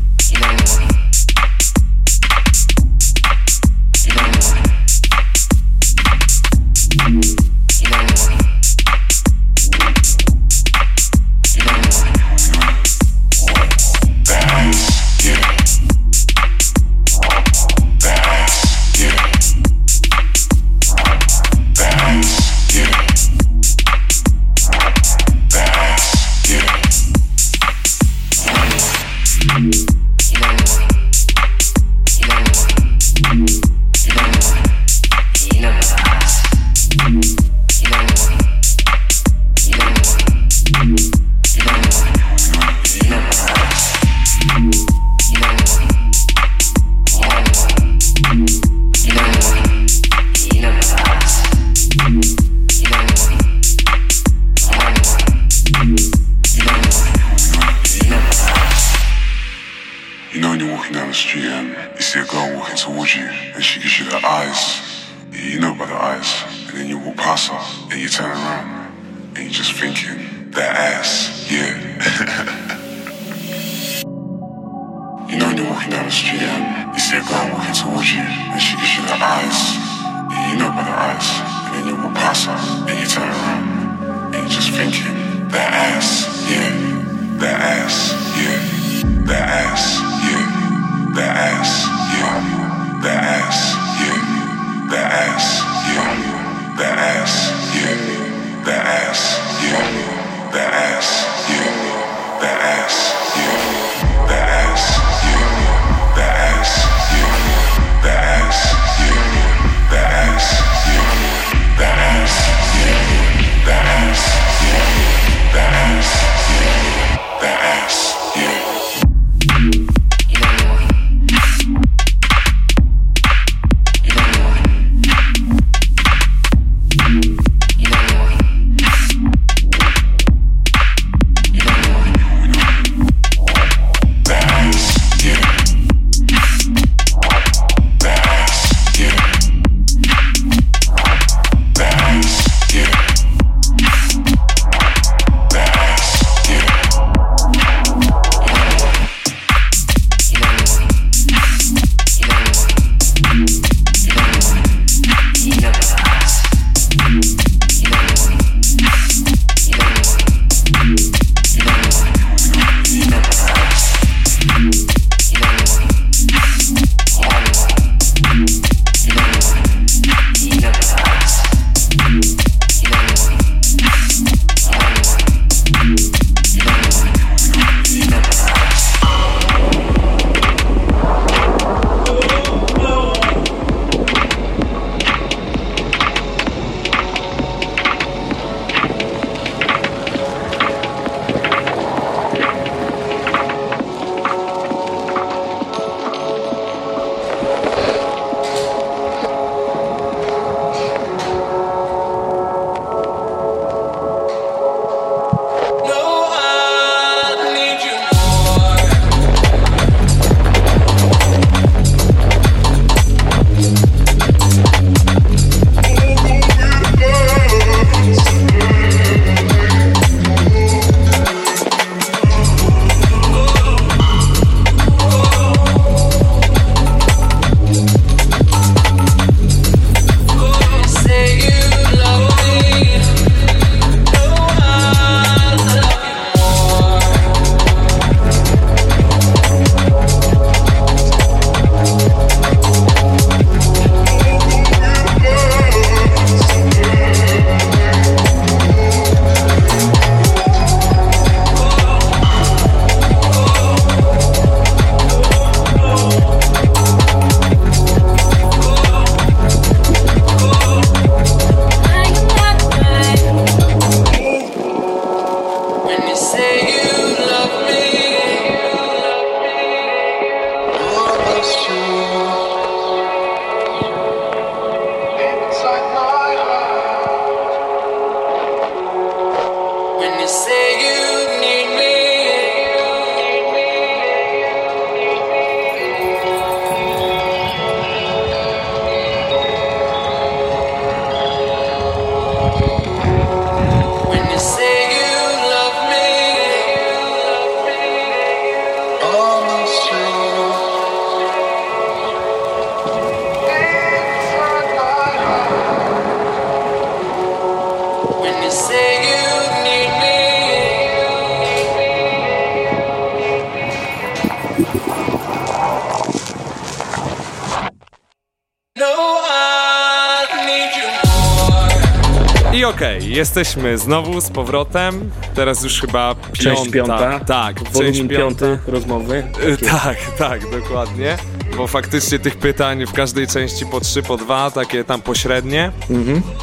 jesteśmy 323.17 323.77
znowu 323.77 324.21
z 324.21 324.29
powrotem. 324.29 325.11
Teraz 325.35 325.63
już 325.63 325.81
chyba 325.81 326.15
piąta. 326.15 326.33
Część 326.61 326.71
piąta. 326.71 327.19
Tak, 327.19 327.55
część 327.71 327.99
piąta. 327.99 328.15
piąty 328.15 328.59
rozmowy. 328.67 329.23
Y, 329.47 329.57
Tak, 329.57 329.97
tak, 330.17 330.51
dokładnie. 330.51 331.17
Bo 331.57 331.67
faktycznie 331.67 332.19
tych 332.19 332.35
pytań 332.37 332.85
w 332.85 332.93
każdej 332.93 333.27
części 333.27 333.65
po 333.65 333.79
trzy, 333.79 334.03
po 334.03 334.17
dwa, 334.17 334.51
takie 334.51 334.83
tam 334.83 335.01
pośrednie. 335.01 335.71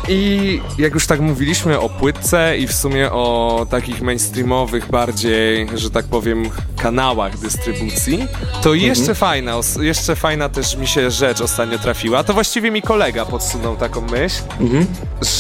I 0.09 0.61
jak 0.79 0.95
już 0.95 1.07
tak 1.07 1.21
mówiliśmy 1.21 1.81
o 1.81 1.89
płytce 1.89 2.59
i 2.59 2.67
w 2.67 2.73
sumie 2.73 3.13
o 3.13 3.67
takich 3.71 4.03
mainstreamowych 4.03 4.91
bardziej, 4.91 5.67
że 5.75 5.91
tak 5.91 6.05
powiem, 6.05 6.51
kanałach 6.89 7.39
dystrybucji, 7.39 8.27
to 8.63 8.75
jeszcze 8.75 9.15
fajna, 9.15 9.57
os- 9.57 9.77
jeszcze 9.77 10.17
fajna 10.17 10.49
też 10.49 10.77
mi 10.77 10.87
się 10.87 11.11
rzecz 11.11 11.41
ostatnio 11.41 11.79
trafiła. 11.79 12.25
To 12.25 12.33
właściwie 12.35 12.71
mi 12.71 12.83
kolega 12.83 13.25
podsunął 13.25 13.77
taką 13.77 14.01
myśl, 14.01 14.43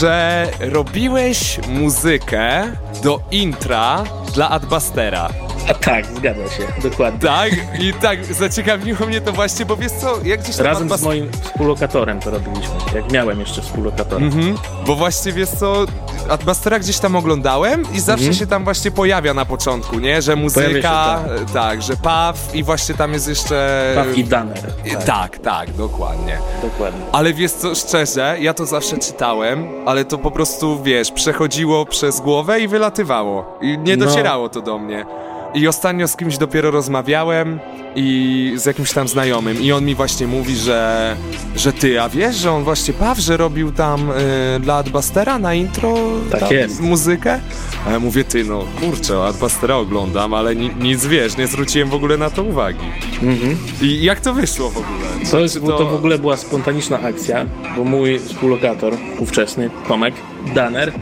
że 0.01 0.47
robiłeś 0.61 1.59
muzykę 1.69 2.73
do 3.03 3.21
intra 3.31 4.05
dla 4.35 4.51
Adbustera. 4.51 5.29
A 5.71 5.75
tak, 5.91 6.07
zgadza 6.07 6.49
się, 6.51 6.89
dokładnie. 6.89 7.21
Tak, 7.29 7.51
i 7.81 7.93
tak, 7.93 8.25
zaciekawiło 8.25 9.07
mnie 9.07 9.21
to 9.21 9.33
właśnie, 9.33 9.67
bo 9.67 9.77
wiesz 9.77 9.93
co, 9.93 10.19
jak 10.25 10.41
gdzieś 10.43 10.57
tam 10.57 10.67
Razem 10.67 10.89
z 10.99 11.03
moim 11.03 11.31
współlokatorem 11.43 12.21
to 12.21 12.31
robiliśmy, 12.31 12.75
jak 12.95 13.13
miałem 13.13 13.41
jeszcze 13.41 13.63
współlokatora. 13.63 14.27
Mhm, 14.27 14.55
bo 14.87 14.95
właśnie 14.97 15.33
wiesz 15.33 15.49
co, 15.49 15.85
Adbustera 16.29 16.79
gdzieś 16.79 16.99
tam 16.99 17.17
oglądałem 17.17 17.83
i 17.95 18.01
zawsze 18.01 18.35
się 18.35 18.47
tam 18.47 18.65
właśnie 18.65 18.91
pojawia 18.91 19.35
na 19.35 19.45
początku, 19.45 19.99
nie? 19.99 20.23
Że 20.23 20.37
muzyka, 20.37 21.19
Mhm. 21.25 21.39
Się, 21.49 21.53
tak, 21.55 21.83
że 21.83 21.97
paw 21.97 22.55
i 22.55 22.63
właśnie 22.63 22.95
tam 22.95 23.13
jest 23.13 23.29
jeszcze... 23.29 23.93
Paw 23.97 24.19
i 24.19 24.25
Danner. 24.25 24.61
tak. 24.93 25.05
tak, 25.05 25.39
tak, 25.39 25.73
dokładnie. 25.73 26.39
Dokładnie. 26.63 27.01
Ale 27.13 27.33
wiesz 27.35 27.53
co, 27.53 27.75
szczerze, 27.75 28.37
ja 28.41 28.55
to 28.55 28.67
zawsze 28.67 28.99
czytałem, 28.99 29.69
ale 29.87 30.05
to 30.05 30.19
po 30.19 30.31
prostu, 30.31 30.83
wiesz, 30.83 31.11
przechodziło 31.13 31.87
przez 31.87 32.21
głowę 32.21 32.61
i 32.61 32.69
wylatywało. 32.69 33.59
I 33.63 33.79
nie 33.79 33.97
No. 33.97 34.07
docierało 34.07 34.49
to 34.49 34.61
do 34.61 34.79
mnie. 34.79 35.07
I 35.55 35.69
ostatnio 35.69 36.09
z 36.09 36.17
kimś 36.17 36.39
dopiero 36.39 36.71
rozmawiałem 36.71 37.61
i 37.97 38.53
z 38.57 38.67
jakimś 38.67 38.93
tam 38.93 39.09
znajomym 39.09 39.61
i 39.63 39.73
on 39.73 39.85
mi 39.85 39.95
właśnie 39.95 40.27
mówi, 40.27 40.57
że, 40.57 41.17
że 41.57 41.73
ty, 41.73 42.01
a 42.03 42.09
wiesz, 42.09 42.37
że 42.37 42.53
on 42.53 42.65
właśnie 42.65 42.95
Paw, 42.95 43.19
że 43.19 43.37
robił 43.37 43.73
tam 43.73 44.11
y, 44.11 44.15
dla 44.61 44.75
Adbustera 44.77 45.39
na 45.39 45.55
intro 45.55 45.95
Tak 46.31 46.51
jest. 46.51 46.81
muzykę? 46.81 47.41
A 47.87 47.91
ja 47.91 48.01
mówię, 48.01 48.25
ty 48.25 48.45
no, 48.45 48.65
kurczę, 48.81 49.23
Adbustera 49.25 49.77
oglądam, 49.77 50.35
ale 50.35 50.57
ni 50.57 50.71
nic, 50.81 51.07
wiesz, 51.07 51.37
nie 51.37 51.47
zwróciłem 51.47 51.89
w 51.89 51.95
ogóle 51.95 52.17
na 52.19 52.31
to 52.31 52.43
uwagi. 52.43 52.87
Mhm. 53.23 53.57
I 53.83 54.03
jak 54.03 54.21
to 54.21 54.35
wyszło 54.35 54.71
w 54.71 54.77
ogóle? 54.77 55.31
To, 55.31 55.41
jest, 55.41 55.55
Czy 55.55 55.61
to... 55.61 55.87
w 55.87 55.95
ogóle 55.95 56.19
była 56.19 56.37
spontaniczna 56.37 57.01
akcja, 57.01 57.47
bo 57.77 57.85
mój 57.85 58.19
współlokator, 58.19 58.95
ówczesny 59.19 59.71
Tomek 59.89 60.15
Danner, 60.55 60.93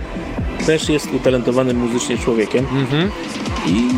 też 0.67 0.89
jest 0.89 1.09
utalentowanym 1.15 1.77
muzycznie 1.77 2.19
człowiekiem. 2.19 2.67
Mhm. 2.73 3.11
I 3.67 3.89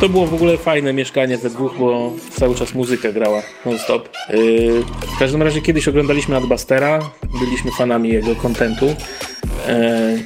to 0.00 0.08
było 0.08 0.26
w 0.26 0.34
ogóle 0.34 0.56
fajne 0.56 0.92
mieszkanie 0.92 1.38
we 1.38 1.50
dwóch, 1.50 1.78
bo 1.78 2.12
cały 2.30 2.54
czas 2.54 2.74
muzyka 2.74 3.12
grała 3.12 3.42
non-stop. 3.66 4.08
Yy, 4.30 4.82
w 5.16 5.18
każdym 5.18 5.42
razie 5.42 5.62
kiedyś 5.62 5.88
oglądaliśmy 5.88 6.36
Adbustera, 6.36 7.10
byliśmy 7.40 7.70
fanami 7.78 8.08
jego 8.08 8.36
kontentu 8.36 8.86
yy, 8.86 8.94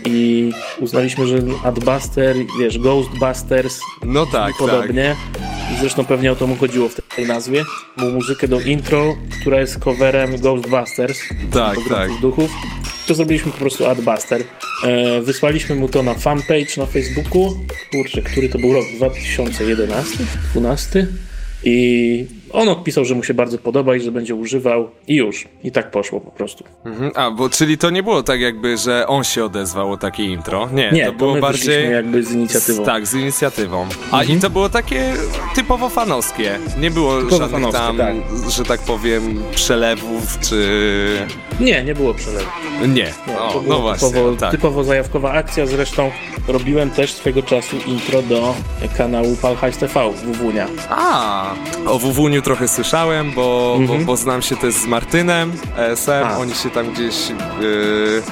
i 0.04 0.52
uznaliśmy, 0.80 1.26
że 1.26 1.38
Adbuster, 1.64 2.36
wiesz, 2.60 2.78
Ghostbusters 2.78 3.80
No 4.04 4.26
tak, 4.26 4.54
i 4.54 4.58
podobnie. 4.58 5.16
I 5.74 5.80
zresztą 5.80 6.04
pewnie 6.04 6.32
o 6.32 6.36
to 6.36 6.46
mu 6.46 6.56
chodziło 6.56 6.88
w 6.88 7.14
tej 7.16 7.26
nazwie. 7.26 7.64
Mu 7.96 8.10
muzykę 8.10 8.48
do 8.48 8.60
intro, 8.60 9.16
która 9.40 9.60
jest 9.60 9.78
coverem 9.78 10.36
Ghostbusters. 10.40 11.20
Tak, 11.52 11.78
tak. 11.88 12.10
duchów. 12.20 12.50
To 13.06 13.14
zrobiliśmy 13.14 13.52
po 13.52 13.58
prostu 13.58 13.86
Adbuster. 13.86 14.42
E, 14.84 15.20
wysłaliśmy 15.20 15.74
mu 15.74 15.88
to 15.88 16.02
na 16.02 16.14
fanpage 16.14 16.76
na 16.76 16.86
Facebooku. 16.86 17.60
Kurczę, 17.90 18.22
który 18.22 18.48
to 18.48 18.58
był 18.58 18.72
rok? 18.72 18.84
2011? 19.24 20.26
12? 20.52 21.08
I 21.66 22.28
on 22.54 22.68
odpisał, 22.68 23.04
że 23.04 23.14
mu 23.14 23.22
się 23.24 23.34
bardzo 23.34 23.58
podoba 23.58 23.96
i 23.96 24.00
że 24.00 24.12
będzie 24.12 24.34
używał. 24.34 24.88
I 25.08 25.14
już. 25.14 25.48
I 25.64 25.72
tak 25.72 25.90
poszło 25.90 26.20
po 26.20 26.30
prostu. 26.30 26.64
Mhm. 26.84 27.10
A, 27.14 27.30
bo 27.30 27.48
czyli 27.48 27.78
to 27.78 27.90
nie 27.90 28.02
było 28.02 28.22
tak 28.22 28.40
jakby, 28.40 28.76
że 28.76 29.06
on 29.06 29.24
się 29.24 29.44
odezwał 29.44 29.92
o 29.92 29.96
takie 29.96 30.24
intro. 30.24 30.68
Nie, 30.72 30.90
Nie, 30.92 31.04
to 31.06 31.12
to 31.12 31.18
było 31.18 31.34
bardziej... 31.36 31.90
jakby 31.92 32.22
z 32.22 32.32
inicjatywą. 32.32 32.82
Z, 32.82 32.86
tak, 32.86 33.06
z 33.06 33.14
inicjatywą. 33.14 33.86
A 34.10 34.20
Mhm. 34.20 34.38
i 34.38 34.40
to 34.42 34.50
było 34.50 34.68
takie 34.68 35.12
typowo 35.54 35.88
fanowskie. 35.88 36.58
Nie 36.80 36.90
było 36.90 37.16
Typowo 37.16 37.36
żadnych 37.36 37.50
fanowskie, 37.50 37.80
tam, 37.80 37.96
tak. 37.96 38.14
że 38.50 38.64
tak 38.64 38.80
powiem, 38.80 39.42
przelewów, 39.54 40.38
czy... 40.40 40.68
Nie, 41.60 41.84
nie 41.84 41.94
było 41.94 42.14
przelewu. 42.14 42.46
Nie. 42.80 42.88
Nie, 42.88 43.38
O, 43.38 43.62
no 43.68 43.80
właśnie, 43.80 44.08
typowo, 44.08 44.36
tak. 44.36 44.50
typowo 44.50 44.84
zajawkowa 44.84 45.32
akcja. 45.32 45.66
Zresztą 45.66 46.10
robiłem 46.48 46.90
też 46.90 47.12
swego 47.12 47.42
czasu 47.42 47.76
intro 47.86 48.22
do 48.22 48.54
kanału 48.96 49.36
Palhajs 49.42 49.76
TV 49.78 50.10
Wuwunia. 50.24 50.66
A, 50.90 51.50
o 51.86 51.98
Wuwuniu 51.98 52.42
trochę 52.44 52.68
słyszałem, 52.68 53.32
bo, 53.32 53.76
Mhm. 53.80 53.98
bo, 54.00 54.04
bo 54.04 54.16
znam 54.16 54.42
się 54.42 54.56
też 54.56 54.74
z 54.74 54.86
Martynem 54.86 55.52
ESM. 55.76 56.10
A. 56.24 56.38
Oni 56.38 56.54
się 56.54 56.70
tam 56.70 56.92
gdzieś, 56.92 57.14
yy, 57.60 58.22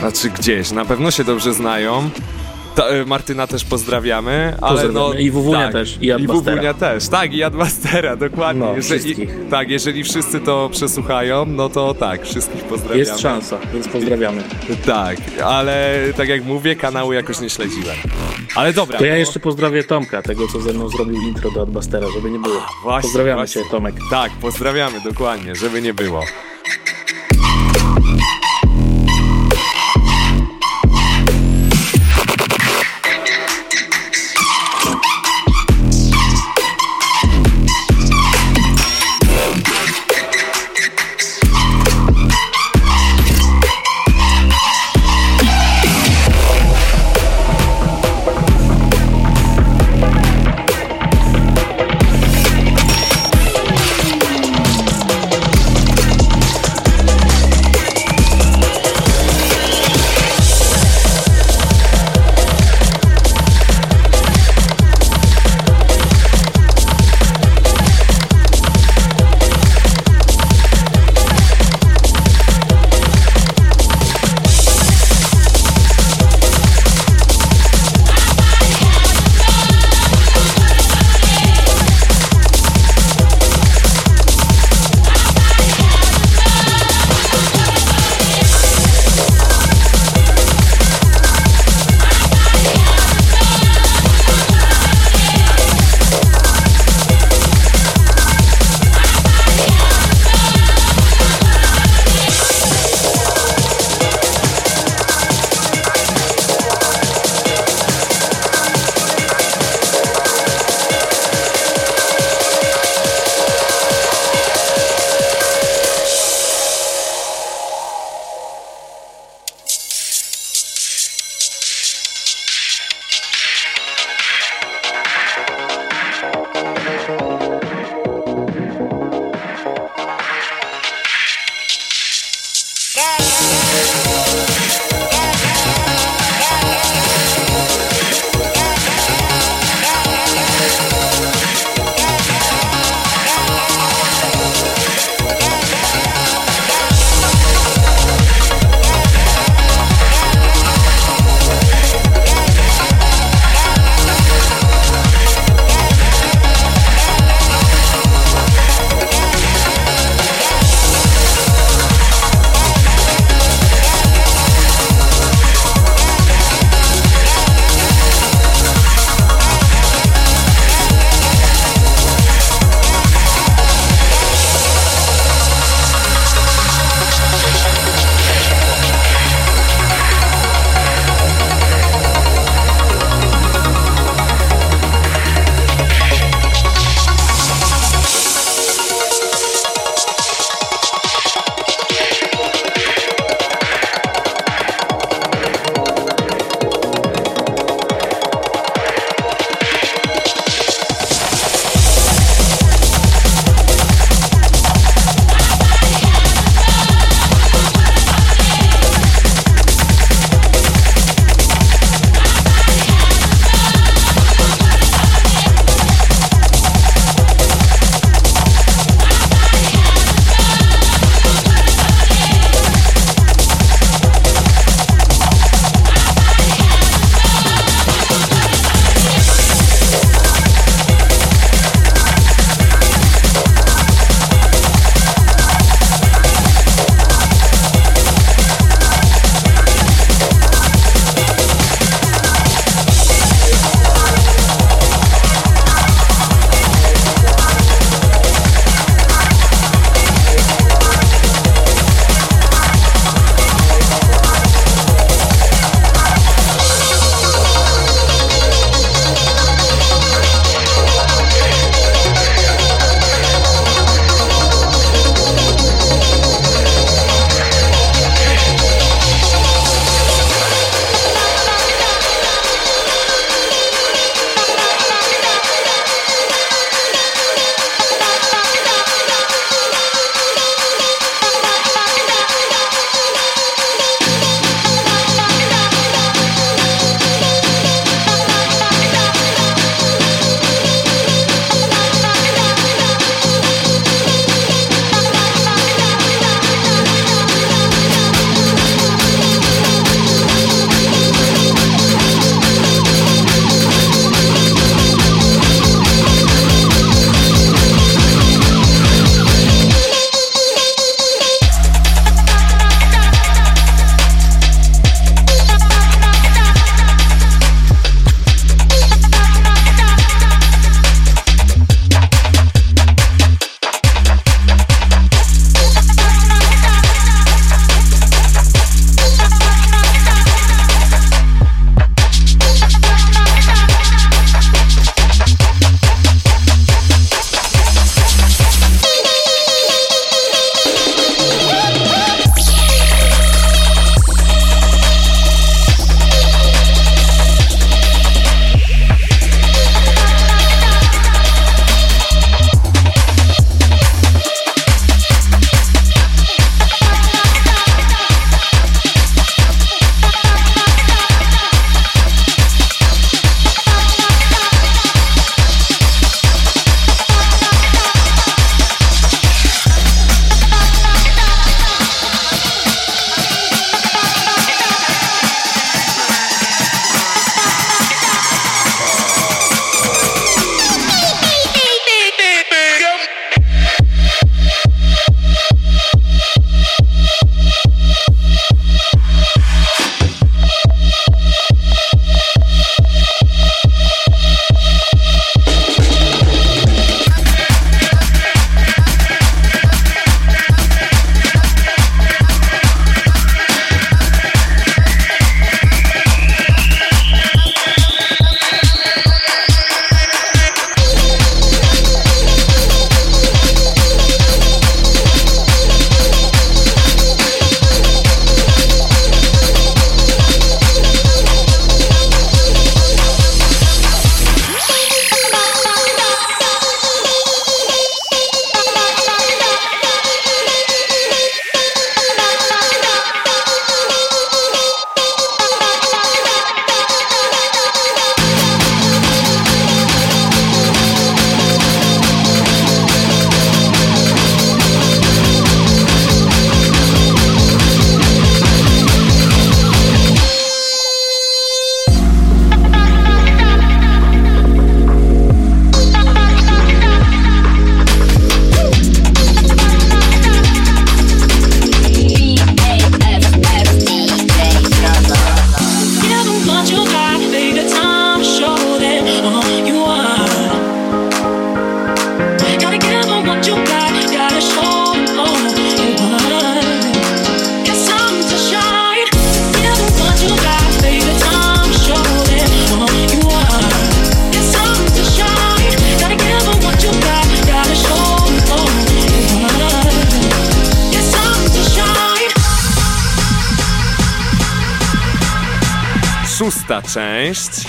znaczy 0.00 0.30
gdzieś, 0.30 0.70
na 0.70 0.84
pewno 0.84 1.10
się 1.10 1.24
dobrze 1.24 1.54
znają. 1.54 2.10
Ta, 2.78 2.90
y, 2.94 3.06
Martyna 3.06 3.46
też 3.46 3.64
pozdrawiamy, 3.64 4.56
ale 4.60 4.88
no... 4.88 5.12
I 5.12 5.30
Wuwunia 5.30 5.58
tak, 5.58 5.72
też, 5.72 5.98
i 6.00 6.06
I 6.06 6.12
Adbustera. 6.12 6.50
Wuwunia 6.56 6.74
też, 6.74 7.08
tak, 7.08 7.34
i 7.34 7.42
Adbustera, 7.42 8.16
dokładnie. 8.16 8.64
No, 8.66 8.74
jeżeli, 8.76 9.00
wszystkich. 9.00 9.30
tak, 9.50 9.70
jeżeli 9.70 10.04
wszyscy 10.04 10.40
to 10.40 10.68
przesłuchają, 10.72 11.46
no 11.46 11.68
to 11.68 11.94
tak, 11.94 12.24
wszystkich 12.26 12.64
pozdrawiamy. 12.64 12.98
Jest 13.00 13.20
szansa, 13.20 13.58
więc 13.74 13.88
pozdrawiamy. 13.88 14.42
Tak, 14.86 15.16
ale 15.44 15.98
tak 16.16 16.28
jak 16.28 16.44
mówię, 16.44 16.76
kanału 16.76 17.12
jakoś 17.12 17.40
nie 17.40 17.50
śledziłem. 17.50 17.96
Ale 18.54 18.72
dobra. 18.72 18.98
To 18.98 19.04
ja 19.04 19.12
no- 19.12 19.18
jeszcze 19.18 19.40
pozdrowię 19.40 19.84
Tomka, 19.84 20.22
tego 20.22 20.48
co 20.48 20.60
ze 20.60 20.72
mną 20.72 20.88
zrobił 20.88 21.22
intro 21.22 21.50
do 21.50 21.62
Adbustera, 21.62 22.06
żeby 22.14 22.30
nie 22.30 22.38
było. 22.38 22.66
Właśnie, 22.82 23.08
Pozdrawiamy 23.08 23.40
właśnie. 23.40 23.62
cię, 23.62 23.70
Tomek. 23.70 23.94
Tak, 24.10 24.32
pozdrawiamy, 24.32 25.00
dokładnie, 25.00 25.54
żeby 25.54 25.82
nie 25.82 25.94
było. 25.94 26.22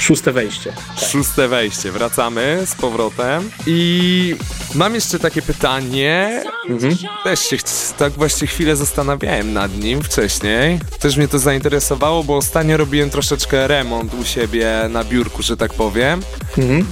Szóste 0.10 0.32
wejście. 0.32 0.74
Szóste 1.12 1.47
wejście, 1.47 1.91
wracamy 1.91 2.62
z 2.66 2.76
powrotem. 2.76 3.51
I 3.68 4.36
mam 4.76 4.95
jeszcze 4.95 5.20
takie 5.20 5.41
pytanie. 5.41 6.43
Też 7.24 7.39
się 7.39 7.57
tak 7.97 8.13
właśnie 8.13 8.47
chwilę 8.47 8.76
zastanawiałem 8.76 9.53
nad 9.53 9.78
nim 9.78 10.01
wcześniej. 10.03 10.80
Też 10.99 11.17
mnie 11.17 11.28
to 11.28 11.39
zainteresowało, 11.39 12.24
bo 12.24 12.38
ostatnio 12.38 12.78
robiłem 12.78 13.09
troszeczkę 13.09 13.67
remont 13.67 14.13
u 14.13 14.26
siebie 14.26 14.67
na 14.89 15.03
biurku, 15.03 15.43
że 15.43 15.57
tak 15.57 15.74
powiem. 15.74 16.22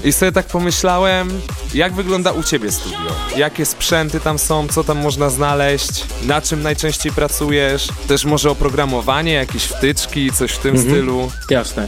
I 0.04 0.14
sobie 0.14 0.32
tak 0.32 0.46
pomyślałem, 0.46 1.30
jak 1.74 1.94
wygląda 1.94 2.32
u 2.32 2.44
ciebie 2.44 2.72
studio? 2.72 2.98
Jakie 3.38 3.66
sprzęty 3.66 4.20
tam 4.20 4.40
są, 4.40 4.68
co 4.68 4.84
tam 4.84 4.98
można 4.98 5.30
znaleźć? 5.30 6.04
Na 6.26 6.42
czym 6.42 6.64
najczęściej 6.64 7.12
pracujesz? 7.12 7.88
Też 8.08 8.26
może 8.26 8.52
oprogramowanie, 8.52 9.34
jakieś 9.34 9.64
wtyczki, 9.64 10.32
coś 10.32 10.52
w 10.52 10.60
tym 10.60 10.78
stylu? 10.78 11.32
Jasne. 11.50 11.88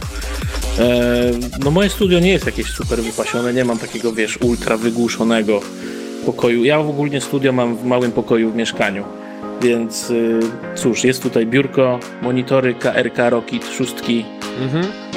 E, 0.78 1.30
no 1.64 1.70
moje 1.70 1.90
studio 1.90 2.20
nie 2.20 2.30
jest 2.30 2.46
jakieś 2.46 2.66
super 2.66 3.02
wypasione, 3.02 3.52
nie 3.52 3.64
mam 3.64 3.78
takiego, 3.78 4.12
wiesz, 4.12 4.38
ultra 4.42 4.76
wygłuszonego 4.76 5.60
pokoju. 6.20 6.64
Ja 6.64 6.82
w 6.82 6.88
ogóle 6.88 7.20
studio 7.20 7.52
mam 7.52 7.76
w 7.76 7.84
małym 7.84 8.12
pokoju 8.12 8.50
w 8.50 8.56
mieszkaniu. 8.56 9.04
Więc 9.62 10.10
y, 10.10 10.40
cóż, 10.74 11.04
jest 11.04 11.22
tutaj 11.22 11.46
biurko, 11.46 11.98
monitory 12.22 12.74
KRK 12.74 13.30
Rocket 13.30 13.66
szóstki. 13.66 14.24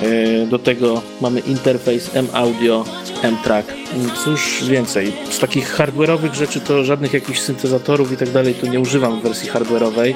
Y, 0.04 0.48
do 0.48 0.60
tego 0.60 1.02
mamy 1.22 1.40
interfejs 1.40 2.16
M-Audio, 2.16 2.86
M-Track. 3.22 3.72
Y, 3.72 3.76
Cóż 4.24 4.64
więcej, 4.64 5.14
z 5.30 5.40
takich 5.40 5.76
hardware'owych 5.78 6.34
rzeczy 6.34 6.60
to 6.60 6.84
żadnych 6.84 7.14
jakichś 7.14 7.40
syntezatorów 7.40 8.12
i 8.12 8.18
tak 8.18 8.30
dalej 8.30 8.54
to 8.54 8.68
nie 8.68 8.80
używam 8.80 9.20
w 9.20 9.24
wersji 9.24 9.52
hardware'owej. 9.52 10.14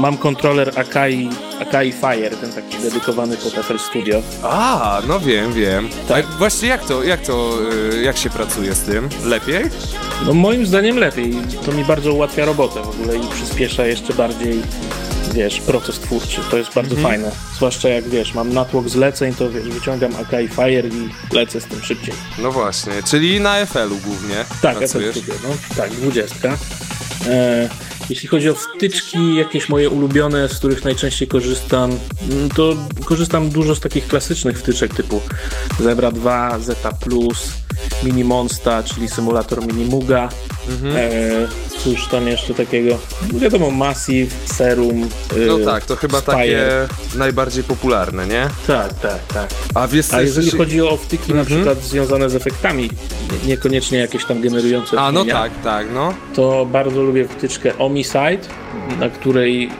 Mam 0.00 0.16
kontroler 0.16 0.72
Akai, 0.76 1.28
Akai 1.60 1.92
Fire, 1.92 2.30
ten 2.30 2.52
taki 2.52 2.78
dedykowany 2.82 3.36
pod 3.36 3.52
FL 3.52 3.78
Studio. 3.78 4.22
A, 4.42 5.02
no 5.08 5.20
wiem, 5.20 5.52
wiem. 5.52 5.88
Tak. 6.08 6.26
A 6.34 6.38
właśnie 6.38 6.68
jak 6.68 6.84
to, 6.84 7.02
jak 7.02 7.20
to, 7.20 7.58
y, 7.92 8.02
jak 8.02 8.16
się 8.16 8.30
pracuje 8.30 8.74
z 8.74 8.80
tym? 8.80 9.08
Lepiej? 9.24 9.62
No 10.26 10.34
moim 10.34 10.66
zdaniem 10.66 10.98
lepiej. 10.98 11.34
To 11.66 11.72
mi 11.72 11.84
bardzo 11.84 12.12
ułatwia 12.12 12.44
robotę 12.44 12.82
w 12.82 12.88
ogóle 12.88 13.16
i 13.16 13.28
przyspiesza 13.34 13.86
jeszcze 13.86 14.14
bardziej, 14.14 14.62
wiesz, 15.34 15.60
proces 15.60 15.98
twórczy. 15.98 16.40
To 16.50 16.58
jest 16.58 16.74
bardzo 16.74 16.96
fajne. 16.96 17.30
Zwłaszcza 17.54 17.88
jak, 17.88 18.08
wiesz, 18.08 18.34
mam 18.34 18.52
natłok 18.52 18.88
zleceń, 18.88 19.34
to 19.34 19.50
wiesz, 19.50 19.68
wyciągam 19.68 20.16
Akai 20.16 20.48
Fire 20.48 20.88
i 20.88 21.34
lecę 21.34 21.60
z 21.60 21.64
tym 21.64 21.82
szybciej. 21.82 22.14
No 22.38 22.52
właśnie, 22.52 22.92
czyli 23.10 23.40
na 23.40 23.66
FL-u 23.66 23.96
głównie 23.96 24.44
Tak, 24.62 24.78
pracujesz. 24.78 25.16
FL 25.16 25.32
no. 25.48 25.54
Tak, 25.76 25.90
dwudziestka. 25.90 26.56
E, 27.26 27.68
jeśli 28.10 28.28
chodzi 28.28 28.50
o 28.50 28.54
wtyczki, 28.54 29.34
jakieś 29.34 29.68
moje 29.68 29.90
ulubione, 29.90 30.48
z 30.48 30.58
których 30.58 30.84
najczęściej 30.84 31.28
korzystam, 31.28 31.90
mm, 32.30 32.50
to 32.50 32.76
korzystam 33.04 33.50
dużo 33.50 33.74
z 33.74 33.80
takich 33.80 34.08
klasycznych 34.08 34.58
wtyczek 34.58 34.94
typu 34.94 35.20
Zebra 35.80 36.12
2, 36.12 36.58
Zeta 36.58 36.92
Plus, 36.92 37.52
Mini 38.02 38.24
Monsta, 38.24 38.82
czyli 38.82 39.08
symulator 39.08 39.66
Mini 39.66 39.84
Muga. 39.84 40.28
Mhm. 40.68 40.96
E, 40.96 41.10
cóż 41.84 42.06
tam 42.08 42.26
jeszcze 42.28 42.54
takiego? 42.54 42.98
No 43.32 43.38
wiadomo, 43.40 43.70
Massive, 43.70 44.30
Serum. 44.44 45.08
No 45.46 45.60
e, 45.60 45.64
tak, 45.64 45.84
to 45.84 45.96
chyba 45.96 46.18
Spire. 46.20 46.36
takie 46.36 47.18
najbardziej 47.18 47.64
popularne, 47.64 48.26
nie? 48.26 48.48
Tak, 48.66 48.94
tak, 48.94 49.18
tak. 49.34 49.48
A 49.74 49.88
wiesz 49.88 50.12
A 50.12 50.22
jeżeli 50.22 50.50
się- 50.50 50.56
chodzi 50.56 50.82
o 50.82 50.98
na 51.10 51.40
Mhm. 51.40 51.46
przykład 51.46 51.82
związane 51.84 52.30
z 52.30 52.34
efektami, 52.34 52.90
nie- 53.42 53.48
niekoniecznie 53.48 53.98
jakieś 53.98 54.24
tam 54.24 54.40
generujące 54.40 55.00
A, 55.00 55.12
no 55.12 55.24
tak, 55.24 55.52
tak, 55.64 55.86
no. 55.94 56.14
to 56.34 56.66
bardzo 56.66 57.02
lubię 57.02 57.28
wtyczkę 57.28 57.78
Omicide, 57.78 58.38
na 59.00 59.08
której 59.08 59.70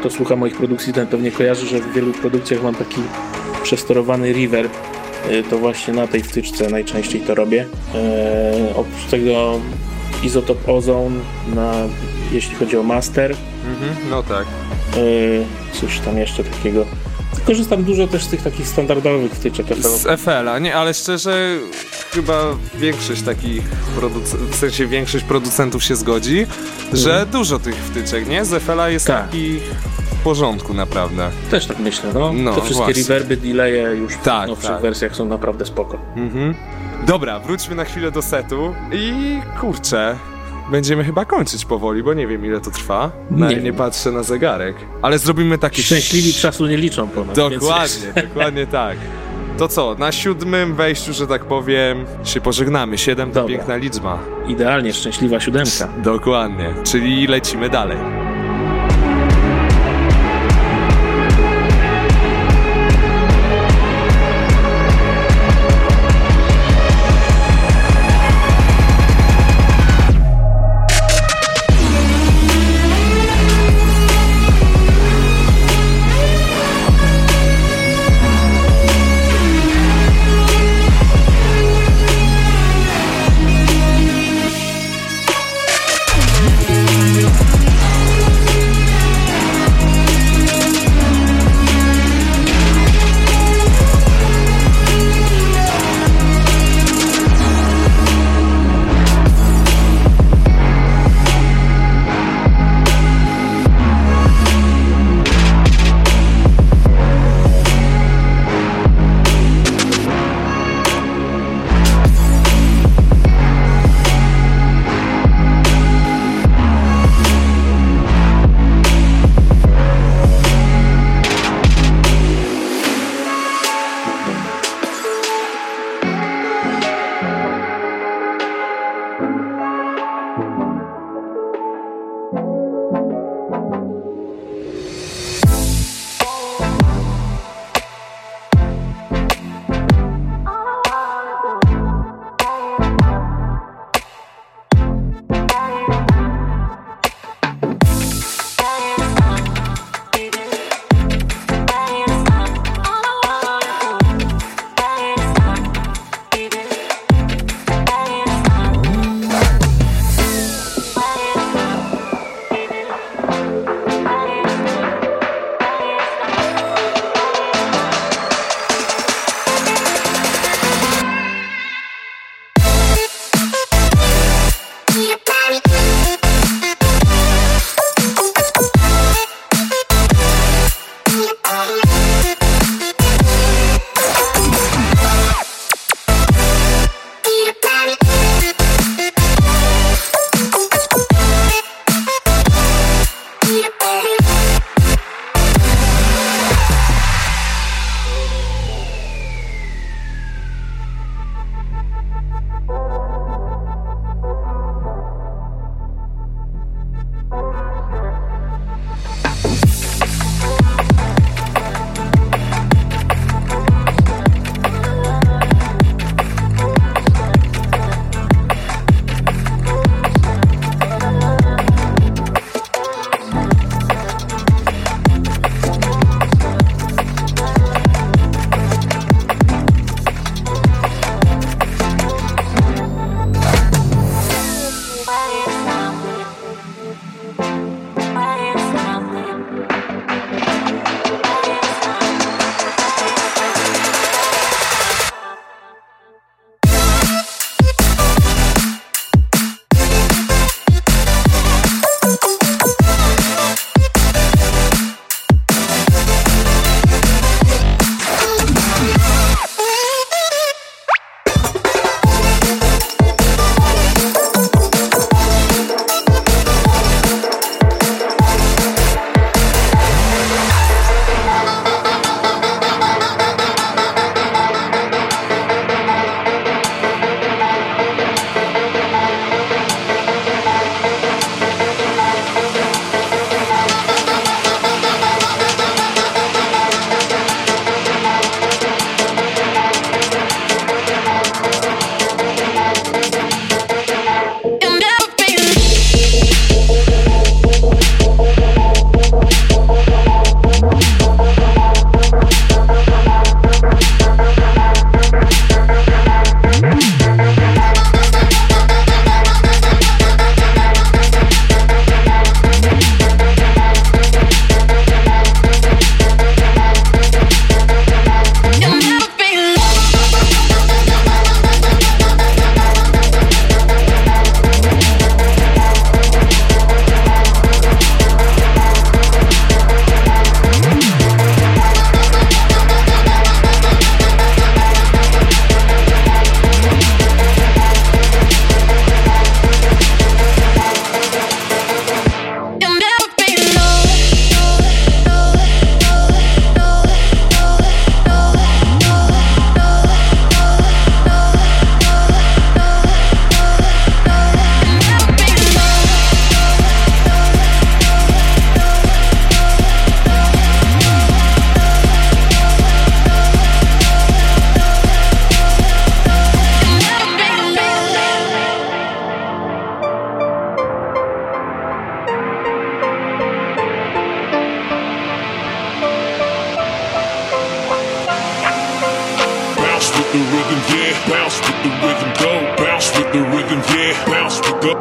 kto 0.00 0.10
słucha 0.10 0.36
moich 0.36 0.56
produkcji, 0.56 0.92
ten 0.92 1.06
pewnie 1.06 1.32
kojarzy, 1.32 1.66
że 1.66 1.80
w 1.80 1.92
wielu 1.92 2.12
produkcjach 2.12 2.62
mam 2.62 2.74
taki 2.74 3.00
przesterowany 3.62 4.32
reverb. 4.32 4.72
Y, 5.30 5.42
To 5.50 5.58
właśnie 5.58 5.94
na 5.94 6.06
tej 6.06 6.22
wtyczce 6.22 6.70
najczęściej 6.70 7.20
to 7.20 7.34
robię. 7.34 7.66
E, 7.94 8.72
oprócz 8.76 9.04
tego 9.10 9.60
Isotop 10.22 10.68
Ozone, 10.68 11.16
na, 11.54 11.72
jeśli 12.32 12.54
chodzi 12.54 12.76
o 12.76 12.82
master. 12.82 13.34
Mhm, 13.70 13.96
no 14.10 14.22
tak. 14.22 14.44
E, 14.96 15.00
cóż 15.80 15.98
tam 16.04 16.18
jeszcze 16.18 16.44
takiego. 16.44 16.86
Korzystam 17.46 17.84
dużo 17.84 18.06
też 18.06 18.24
z 18.24 18.28
tych 18.28 18.42
takich 18.42 18.68
standardowych 18.68 19.32
wtyczek. 19.32 19.66
Z 19.80 20.20
FL-a, 20.20 20.58
nie, 20.58 20.74
ale 20.76 20.94
szczerze 20.94 21.56
chyba 22.12 22.44
większość 22.78 23.22
takich 23.22 23.62
producentów, 23.96 24.50
w 24.50 24.56
sensie 24.56 24.86
większość 24.86 25.24
producentów 25.24 25.84
się 25.84 25.96
zgodzi, 25.96 26.46
że 26.92 27.26
dużo 27.32 27.58
tych 27.58 27.74
wtyczek, 27.76 28.28
nie? 28.28 28.44
Z 28.44 28.62
FL-a 28.62 28.88
jest 28.90 29.06
Tak. 29.06 29.26
taki 29.26 29.58
w 30.03 30.03
porządku 30.24 30.74
naprawdę. 30.74 31.30
Też 31.50 31.66
tak 31.66 31.78
myślę, 31.78 32.10
no. 32.14 32.32
No, 32.32 32.54
Te 32.54 32.60
wszystkie 32.60 32.84
właśnie. 32.84 33.02
reverby, 33.02 33.36
delaye 33.36 33.82
już 33.82 34.12
w 34.12 34.22
Tak, 34.22 34.48
nowszych 34.48 34.70
tak. 34.70 34.82
wersjach 34.82 35.16
są 35.16 35.24
naprawdę 35.24 35.66
spoko. 35.66 35.98
Mhm. 36.16 36.54
Dobra, 37.06 37.38
wróćmy 37.38 37.74
na 37.74 37.84
chwilę 37.84 38.10
do 38.10 38.22
setu 38.22 38.74
i 38.92 39.12
kurczę, 39.60 40.16
będziemy 40.70 41.04
chyba 41.04 41.24
kończyć 41.24 41.64
powoli, 41.64 42.02
bo 42.02 42.14
nie 42.14 42.26
wiem 42.26 42.46
ile 42.46 42.60
to 42.60 42.70
trwa. 42.70 43.10
Nie 43.30 43.56
nie, 43.56 43.72
patrzę 43.72 44.10
na 44.12 44.22
zegarek. 44.22 44.76
Ale 45.02 45.18
zrobimy 45.18 45.58
taki... 45.58 45.82
Szczęśliwi 45.82 46.32
czasu 46.34 46.66
nie 46.66 46.76
liczą 46.76 47.08
ponad. 47.08 47.36
Dokładnie, 47.36 48.22
dokładnie 48.28 48.66
tak. 48.66 48.96
To 49.58 49.68
co, 49.68 49.94
na 49.98 50.12
siódmym 50.12 50.74
wejściu, 50.74 51.12
że 51.12 51.26
tak 51.26 51.44
powiem, 51.44 52.04
się 52.24 52.40
pożegnamy. 52.40 52.98
Siedem 52.98 53.28
to 53.28 53.34
Dobra. 53.34 53.56
piękna 53.56 53.76
liczba. 53.76 54.18
Więc 54.38 54.50
idealnie, 54.50 54.92
szczęśliwa 54.92 55.40
siódemka. 55.40 55.88
Dokładnie, 56.02 56.74
czyli 56.84 57.26
lecimy 57.26 57.68
dalej. 57.68 58.23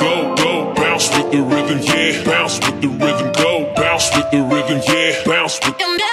Go, 0.03 0.35
go. 0.35 0.73
Bounce 0.73 1.09
with 1.15 1.31
the 1.31 1.41
rhythm, 1.41 1.79
yeah. 1.81 2.23
Bounce 2.23 2.59
with 2.59 2.81
the 2.81 2.87
rhythm, 2.87 3.31
go. 3.33 3.73
Bounce 3.75 4.15
with 4.15 4.29
the 4.31 4.41
rhythm, 4.43 4.81
yeah. 4.87 5.23
Bounce 5.25 5.59
with 5.65 5.79
You'll 5.79 5.97
never 5.97 6.12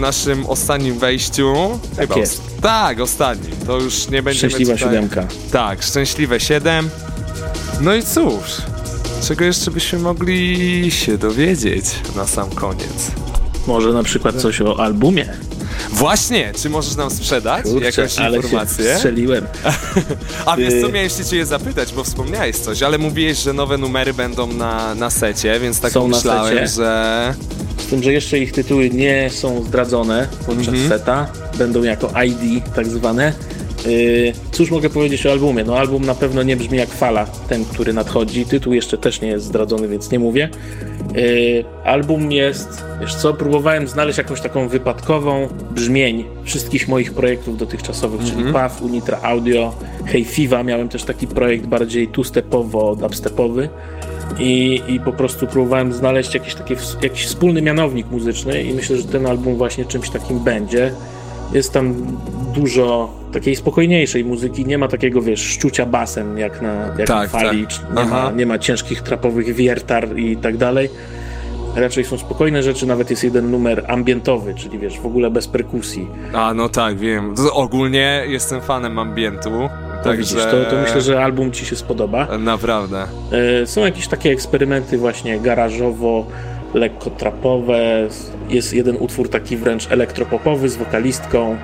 naszym 0.00 0.46
ostatnim 0.46 0.98
wejściu. 0.98 1.54
Chyba 1.98 2.16
jest. 2.16 2.42
Tak, 2.62 3.00
ostatnim. 3.00 3.56
To 3.66 3.78
już 3.78 4.08
nie 4.08 4.22
będziemy 4.22 4.50
Szczęśliwa 4.50 4.72
tutaj... 4.72 4.88
siódemka. 4.88 5.26
Tak, 5.52 5.82
szczęśliwe 5.82 6.40
7. 6.40 6.90
No 7.80 7.94
i 7.94 8.02
cóż, 8.02 8.42
czego 9.28 9.44
jeszcze 9.44 9.70
byśmy 9.70 9.98
mogli 9.98 10.90
się 10.90 11.18
dowiedzieć 11.18 11.84
na 12.16 12.26
sam 12.26 12.50
koniec? 12.50 13.10
Może 13.66 13.92
na 13.92 14.02
przykład 14.02 14.34
coś 14.36 14.60
o 14.60 14.80
albumie. 14.80 15.28
Właśnie, 15.92 16.52
czy 16.62 16.70
możesz 16.70 16.96
nam 16.96 17.10
sprzedać 17.10 17.64
Kurczę, 17.64 17.84
jakąś 17.86 18.18
ale 18.18 18.36
się 18.36 18.42
informację? 18.42 18.94
strzeliłem. 18.96 19.46
A 20.46 20.56
wiesz 20.56 20.74
co, 20.80 20.86
Ty- 20.86 20.92
miałem 20.92 21.10
się 21.10 21.24
ciebie 21.24 21.46
zapytać, 21.46 21.92
bo 21.92 22.04
wspomniałeś 22.04 22.56
coś, 22.56 22.82
ale 22.82 22.98
mówiłeś, 22.98 23.38
że 23.38 23.52
nowe 23.52 23.78
numery 23.78 24.14
będą 24.14 24.46
na, 24.46 24.94
na 24.94 25.10
secie, 25.10 25.60
więc 25.60 25.80
tak 25.80 25.92
Są 25.92 26.14
secie. 26.14 26.66
że... 26.68 27.34
Z 27.90 27.92
tym, 27.92 28.02
że 28.02 28.12
jeszcze 28.12 28.38
ich 28.38 28.52
tytuły 28.52 28.90
nie 28.90 29.30
są 29.30 29.62
zdradzone 29.62 30.28
podczas 30.46 30.68
Mhm. 30.74 30.88
seta. 30.88 31.32
Będą 31.58 31.82
jako 31.82 32.10
ID 32.26 32.64
tak 32.74 32.86
zwane. 32.86 33.32
Yy, 33.86 34.32
cóż 34.52 34.70
mogę 34.70 34.90
powiedzieć 34.90 35.26
o 35.26 35.30
albumie? 35.30 35.64
No 35.64 35.76
album 35.78 36.04
na 36.04 36.14
pewno 36.14 36.42
nie 36.42 36.56
brzmi 36.56 36.78
jak 36.78 36.88
fala, 36.88 37.26
ten, 37.48 37.64
który 37.64 37.92
nadchodzi. 37.92 38.44
Tytuł 38.44 38.72
jeszcze 38.72 38.98
też 38.98 39.20
nie 39.20 39.28
jest 39.28 39.44
zdradzony, 39.44 39.88
więc 39.88 40.10
nie 40.10 40.18
mówię. 40.18 40.48
Yy, 41.14 41.64
album 41.84 42.32
jest, 42.32 42.84
wiesz 43.00 43.14
co, 43.14 43.34
próbowałem 43.34 43.88
znaleźć 43.88 44.18
jakąś 44.18 44.40
taką 44.40 44.68
wypadkową 44.68 45.48
brzmień 45.74 46.24
wszystkich 46.44 46.88
moich 46.88 47.12
projektów 47.14 47.58
dotychczasowych, 47.58 48.20
czyli 48.24 48.52
PAF, 48.52 48.82
Unitra 48.82 49.18
Audio, 49.22 49.74
Hey 50.06 50.24
Fiva. 50.24 50.62
Miałem 50.62 50.88
też 50.88 51.02
taki 51.04 51.26
projekt 51.26 51.66
bardziej 51.66 52.08
two-stepowo-dubstepowy. 52.08 53.68
I, 54.38 54.82
I 54.88 55.00
po 55.00 55.12
prostu 55.12 55.46
próbowałem 55.46 55.92
znaleźć 55.92 56.34
jakiś, 56.34 56.54
taki, 56.54 56.74
jakiś 57.02 57.26
wspólny 57.26 57.62
mianownik 57.62 58.10
muzyczny 58.10 58.62
i 58.62 58.74
myślę, 58.74 58.96
że 58.96 59.04
ten 59.04 59.26
album 59.26 59.56
właśnie 59.56 59.84
czymś 59.84 60.10
takim 60.10 60.40
będzie. 60.40 60.92
Jest 61.52 61.72
tam 61.72 61.94
dużo 62.54 63.10
takiej 63.32 63.56
spokojniejszej 63.56 64.24
muzyki, 64.24 64.64
nie 64.66 64.78
ma 64.78 64.88
takiego, 64.88 65.22
wiesz, 65.22 65.40
szczucia 65.40 65.86
basem 65.86 66.38
jak 66.38 66.62
na, 66.62 66.74
jak 66.98 67.06
Tak, 67.08 67.32
na 67.32 67.40
fali, 67.40 67.66
tak. 67.66 67.96
nie, 67.96 68.10
ma, 68.10 68.30
nie 68.30 68.46
ma 68.46 68.58
ciężkich 68.58 69.02
trapowych 69.02 69.54
wiertar 69.54 70.18
i 70.18 70.36
tak 70.36 70.56
dalej. 70.56 70.88
Raczej 71.76 72.04
są 72.04 72.18
spokojne 72.18 72.62
rzeczy, 72.62 72.86
nawet 72.86 73.10
jest 73.10 73.24
jeden 73.24 73.50
numer 73.50 73.84
ambientowy, 73.88 74.54
czyli 74.54 74.78
wiesz, 74.78 74.98
w 75.00 75.06
ogóle 75.06 75.30
bez 75.30 75.48
perkusji. 75.48 76.06
A, 76.32 76.54
no 76.54 76.68
tak, 76.68 76.98
wiem. 76.98 77.34
Ogólnie 77.52 78.24
jestem 78.28 78.60
fanem 78.60 78.98
ambientu, 78.98 79.50
także... 80.04 80.16
widzisz, 80.36 80.44
to, 80.44 80.64
to 80.70 80.76
myślę, 80.82 81.00
że 81.00 81.24
album 81.24 81.52
ci 81.52 81.66
się 81.66 81.76
spodoba. 81.76 82.38
Naprawdę. 82.38 83.04
E, 83.62 83.66
Są 83.66 83.80
jakieś 83.80 84.08
takie 84.08 84.30
eksperymenty 84.30 84.98
właśnie 84.98 85.40
garażowo, 85.40 86.26
lekko 86.74 87.10
trapowe. 87.10 88.08
Jest 88.48 88.72
jeden 88.74 88.96
utwór 88.98 89.28
taki 89.28 89.56
wręcz 89.56 89.92
elektropopowy 89.92 90.68
z 90.68 90.76
wokalistką. 90.76 91.56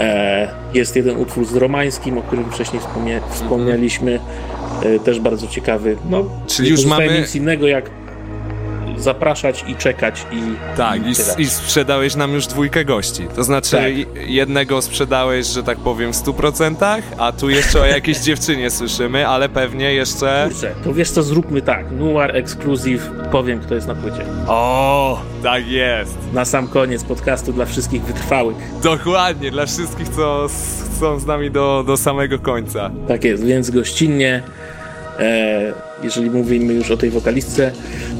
E, 0.00 0.48
Jest 0.74 0.96
jeden 0.96 1.16
utwór 1.16 1.44
z 1.44 1.56
romańskim, 1.56 2.18
o 2.18 2.22
którym 2.22 2.50
wcześniej 2.50 2.80
wspomnie, 2.80 3.20
wspomnieliśmy. 3.30 4.20
E, 4.82 4.98
Też 4.98 5.20
bardzo 5.20 5.46
ciekawy. 5.46 5.96
No, 6.10 6.24
Czyli 6.46 6.70
już 6.70 6.84
mamy- 6.86 7.20
nic 7.20 7.34
innego 7.36 7.66
jak 7.66 7.90
zapraszać 9.04 9.64
i 9.68 9.74
czekać 9.76 10.26
i 10.32 10.40
Tak, 10.76 11.00
i, 11.06 11.42
i 11.42 11.46
sprzedałeś 11.46 12.16
nam 12.16 12.32
już 12.32 12.46
dwójkę 12.46 12.84
gości. 12.84 13.26
To 13.36 13.44
znaczy, 13.44 13.70
Tak. 13.76 14.28
jednego 14.28 14.82
sprzedałeś, 14.82 15.46
że 15.46 15.62
tak 15.62 15.78
powiem, 15.78 16.12
w 16.12 16.16
100%, 16.16 17.02
a 17.18 17.32
tu 17.32 17.50
jeszcze 17.50 17.80
o 17.80 17.84
jakiejś 17.84 18.18
dziewczynie 18.28 18.70
słyszymy, 18.70 19.28
ale 19.28 19.48
pewnie 19.48 19.94
jeszcze. 19.94 20.48
Kurczę, 20.50 20.74
to 20.84 20.94
wiesz 20.94 21.10
co, 21.10 21.22
zróbmy 21.22 21.62
tak. 21.62 21.86
Noir 21.90 22.36
Exclusive, 22.36 23.10
powiem 23.32 23.60
kto 23.60 23.74
jest 23.74 23.86
na 23.86 23.94
płycie. 23.94 24.24
O, 24.46 25.20
tak 25.42 25.66
jest. 25.68 26.18
Na 26.32 26.44
sam 26.44 26.68
koniec 26.68 27.04
podcastu 27.04 27.52
dla 27.52 27.64
wszystkich 27.64 28.02
wytrwałych. 28.02 28.56
Dokładnie, 28.82 29.50
dla 29.50 29.66
wszystkich, 29.66 30.08
co 30.08 30.46
są 31.00 31.18
z 31.18 31.26
nami 31.26 31.50
do, 31.50 31.84
do 31.86 31.96
samego 31.96 32.38
końca. 32.38 32.90
Tak 33.08 33.24
jest, 33.24 33.44
więc 33.44 33.70
gościnnie, 33.70 34.42
jeżeli 36.02 36.30
mówimy 36.30 36.74
już 36.74 36.90
o 36.90 36.96
tej 36.96 37.10
wokalistce, 37.10 37.72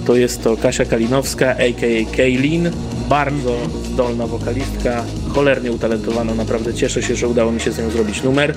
to 0.07 0.17
jest 0.17 0.45
to 0.45 0.57
Kasia 0.57 0.85
Kalinowska, 0.85 1.51
a.k.a. 1.51 2.17
Kaylin. 2.17 2.71
Bardzo 3.09 3.57
zdolna 3.85 4.27
wokalistka, 4.27 5.05
cholernie 5.29 5.73
utalentowana, 5.73 6.35
naprawdę 6.35 6.75
cieszę 6.75 7.03
się, 7.03 7.15
że 7.15 7.29
udało 7.29 7.53
mi 7.53 7.61
się 7.61 7.73
z 7.73 7.79
nią 7.79 7.91
zrobić 7.91 8.23
numer. 8.23 8.55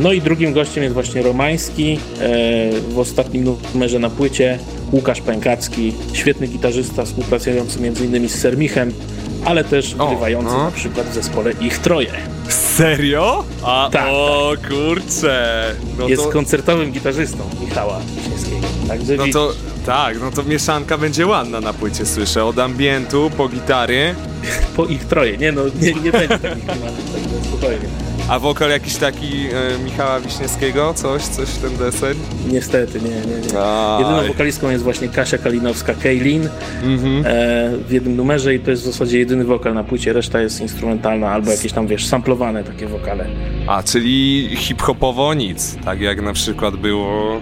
No 0.00 0.12
i 0.12 0.20
drugim 0.20 0.52
gościem 0.52 0.82
jest 0.82 0.94
właśnie 0.94 1.22
Romański, 1.22 1.98
e, 2.20 2.80
w 2.88 2.98
ostatnim 2.98 3.56
numerze 3.74 3.98
na 3.98 4.10
płycie 4.10 4.58
Łukasz 4.92 5.20
Pękacki, 5.20 5.92
świetny 6.12 6.46
gitarzysta, 6.46 7.04
współpracujący 7.04 7.78
m.in. 7.78 8.28
z 8.28 8.34
Sermichem, 8.34 8.92
ale 9.46 9.64
też 9.64 9.94
O, 9.98 10.08
grywający 10.08 10.52
no. 10.52 10.64
na 10.64 10.70
przykład 10.70 11.06
w 11.06 11.14
zespole 11.14 11.52
Ich 11.60 11.78
Troje. 11.78 12.12
Serio? 12.48 13.44
A 13.64 13.88
Tak, 13.92 14.06
o 14.10 14.52
kurczę. 14.68 15.74
No 15.98 16.08
jest 16.08 16.22
to, 16.22 16.30
koncertowym 16.30 16.92
gitarzystą 16.92 17.38
Michała 17.60 18.00
Wiśniewskiego. 18.16 18.66
Także 18.88 19.16
no 19.16 19.24
to 19.32 19.52
tak, 19.86 20.20
no 20.20 20.30
to 20.30 20.42
mieszanka 20.42 20.98
będzie 20.98 21.26
ładna 21.26 21.60
na 21.60 21.72
płycie, 21.72 22.06
słyszę. 22.06 22.44
Od 22.44 22.58
ambientu 22.58 23.30
po 23.36 23.48
gitary. 23.48 24.14
po 24.76 24.84
ich 24.86 25.04
troje. 25.04 25.36
Nie 25.36 25.52
no, 25.52 25.62
nie, 25.80 25.92
nie 25.92 26.12
będzie 26.12 26.38
takich 26.38 26.66
klimatów, 26.66 27.12
także 27.12 27.48
spokojnie. 27.48 27.88
A 28.28 28.38
wokal 28.38 28.70
jakiś 28.70 28.96
taki 28.96 29.26
e, 29.26 29.78
Michała 29.84 30.20
Wiśniewskiego? 30.20 30.94
Coś, 30.94 31.22
coś 31.22 31.48
w 31.48 31.58
ten 31.58 31.76
deseń? 31.76 32.14
Niestety, 32.52 33.00
nie, 33.00 33.10
nie, 33.10 33.48
nie. 33.52 33.58
Aj. 33.60 34.02
Jedyną 34.02 34.26
wokalistką 34.28 34.70
jest 34.70 34.84
właśnie 34.84 35.08
Kasia 35.08 35.38
Kalinowska, 35.38 35.94
Kaylin 35.94 36.48
Mhm. 36.84 37.24
e, 37.26 37.70
w 37.88 37.92
jednym 37.92 38.16
numerze 38.16 38.54
i 38.54 38.60
to 38.60 38.70
jest 38.70 38.82
w 38.82 38.86
zasadzie 38.86 39.18
jedyny 39.18 39.44
wokal 39.44 39.74
na 39.74 39.84
płycie, 39.84 40.12
reszta 40.12 40.40
jest 40.40 40.60
instrumentalna 40.60 41.30
albo 41.30 41.50
jakieś 41.50 41.72
tam, 41.72 41.86
wiesz, 41.86 42.06
samplowane 42.06 42.64
takie 42.64 42.86
wokale. 42.86 43.26
A, 43.66 43.82
czyli 43.82 44.48
hip-hopowo 44.56 45.34
nic, 45.34 45.76
tak 45.84 46.00
jak 46.00 46.22
na 46.22 46.32
przykład 46.32 46.76
było... 46.76 47.40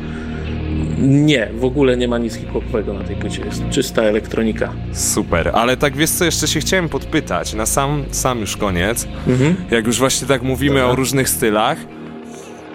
Nie, 0.98 1.48
w 1.58 1.64
ogóle 1.64 1.96
nie 1.96 2.08
ma 2.08 2.18
nic 2.18 2.34
hip-hopowego 2.34 2.92
na 2.94 3.04
tej 3.04 3.16
płycie, 3.16 3.44
jest 3.44 3.62
czysta 3.70 4.02
elektronika. 4.02 4.72
Super, 4.92 5.50
ale 5.54 5.76
tak 5.76 5.96
wiesz 5.96 6.10
co, 6.10 6.24
jeszcze 6.24 6.48
się 6.48 6.60
chciałem 6.60 6.88
podpytać, 6.88 7.54
na 7.54 7.66
sam, 7.66 8.04
sam 8.10 8.40
już 8.40 8.56
koniec, 8.56 9.06
Mhm. 9.26 9.54
jak 9.70 9.86
już 9.86 9.98
właśnie 9.98 10.28
tak 10.28 10.42
mówimy 10.42 10.74
Dobra. 10.74 10.92
o 10.92 10.94
różnych 10.96 11.28
stylach, 11.28 11.78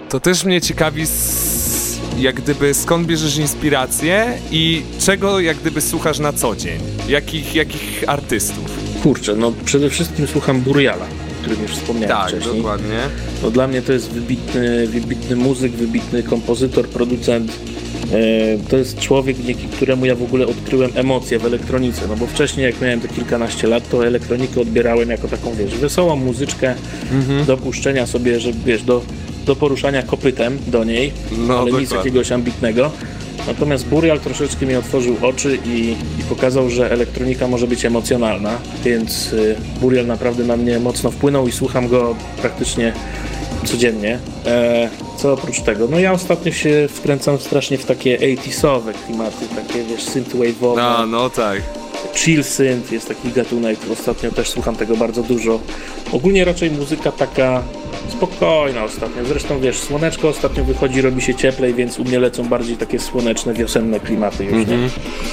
to 0.09 0.19
też 0.19 0.45
mnie 0.45 0.61
ciekawi 0.61 1.01
s- 1.01 1.99
jak 2.19 2.35
gdyby 2.35 2.73
skąd 2.73 3.07
bierzesz 3.07 3.37
inspirację 3.37 4.25
i 4.51 4.81
czego 4.99 5.39
jak 5.39 5.57
gdyby 5.57 5.81
słuchasz 5.81 6.19
na 6.19 6.33
co 6.33 6.55
dzień? 6.55 6.79
Jakich, 7.09 7.55
jakich 7.55 8.03
artystów? 8.07 8.79
Kurczę, 9.03 9.35
no 9.35 9.53
przede 9.65 9.89
wszystkim 9.89 10.27
słucham 10.27 10.61
Buriala, 10.61 11.05
którym 11.41 11.61
już 11.61 11.71
wspomniałem 11.71 12.17
Tak, 12.17 12.27
wcześniej. 12.29 12.55
dokładnie. 12.55 12.97
No, 13.43 13.51
dla 13.51 13.67
mnie 13.67 13.81
to 13.81 13.93
jest 13.93 14.11
wybitny, 14.11 14.87
wybitny 14.87 15.35
muzyk, 15.35 15.71
wybitny 15.71 16.23
kompozytor, 16.23 16.87
producent. 16.87 17.51
E, 18.13 18.69
To 18.69 18.77
jest 18.77 18.99
człowiek, 18.99 19.37
dzięki 19.45 19.67
któremu 19.67 20.05
ja 20.05 20.15
w 20.15 20.23
ogóle 20.23 20.47
odkryłem 20.47 20.91
emocje 20.95 21.39
w 21.39 21.45
elektronice. 21.45 22.01
No 22.09 22.15
bo 22.15 22.27
wcześniej, 22.27 22.65
jak 22.65 22.81
miałem 22.81 23.01
te 23.01 23.07
kilkanaście 23.07 23.67
lat, 23.67 23.89
to 23.89 24.07
elektronikę 24.07 24.61
odbierałem 24.61 25.09
jako 25.09 25.27
taką, 25.27 25.53
wiesz, 25.55 25.75
wesołą 25.75 26.15
muzyczkę 26.15 26.75
do 27.47 27.57
puszczenia 27.57 28.05
sobie, 28.07 28.39
że 28.39 28.51
wiesz, 28.65 28.83
do, 28.83 29.01
do 29.45 29.55
poruszania 29.55 30.03
kopytem 30.03 30.57
do 30.67 30.83
niej, 30.83 31.11
No, 31.47 31.59
ale 31.59 31.71
nic 31.71 31.81
dokładnie. 31.81 31.97
jakiegoś 31.97 32.31
ambitnego. 32.31 32.91
Natomiast 33.47 33.85
Burial 33.85 34.19
troszeczkę 34.19 34.65
mi 34.65 34.75
otworzył 34.75 35.15
oczy 35.21 35.57
i, 35.65 35.95
i 36.19 36.23
pokazał, 36.29 36.69
że 36.69 36.91
elektronika 36.91 37.47
może 37.47 37.67
być 37.67 37.85
emocjonalna, 37.85 38.57
więc 38.85 39.33
y, 39.33 39.55
Burial 39.81 40.07
naprawdę 40.07 40.43
na 40.43 40.57
mnie 40.57 40.79
mocno 40.79 41.11
wpłynął 41.11 41.47
i 41.47 41.51
słucham 41.51 41.87
go 41.87 42.15
praktycznie 42.41 42.93
codziennie. 43.65 44.19
E, 44.45 44.89
co 45.21 45.33
oprócz 45.33 45.61
tego? 45.61 45.87
No 45.91 45.99
ja 45.99 46.11
ostatnio 46.11 46.51
się 46.51 46.87
wkręcam 46.93 47.39
strasznie 47.39 47.77
w 47.77 47.85
takie 47.85 48.17
80sowe 48.17 48.93
klimaty, 49.05 49.45
takie 49.55 49.83
wiesz, 49.83 50.05
synthwave'owe, 50.05 50.75
No, 50.75 51.05
no 51.05 51.29
tak. 51.29 51.61
chill 52.15 52.43
synth 52.43 52.91
jest 52.91 53.07
taki 53.07 53.31
gatunek, 53.31 53.79
ostatnio 53.93 54.31
też 54.31 54.49
słucham 54.49 54.75
tego 54.75 54.97
bardzo 54.97 55.23
dużo. 55.23 55.59
Ogólnie 56.11 56.45
raczej 56.45 56.71
muzyka 56.71 57.11
taka 57.11 57.63
spokojna 58.11 58.83
ostatnio, 58.83 59.25
zresztą 59.25 59.59
wiesz, 59.59 59.77
słoneczko 59.79 60.27
ostatnio 60.29 60.63
wychodzi, 60.63 61.01
robi 61.01 61.21
się 61.21 61.35
cieplej, 61.35 61.73
więc 61.73 61.99
u 61.99 62.03
mnie 62.03 62.19
lecą 62.19 62.43
bardziej 62.47 62.77
takie 62.77 62.99
słoneczne, 62.99 63.53
wiosenne 63.53 63.99
klimaty 63.99 64.43
już, 64.45 64.67
nie? 64.67 64.77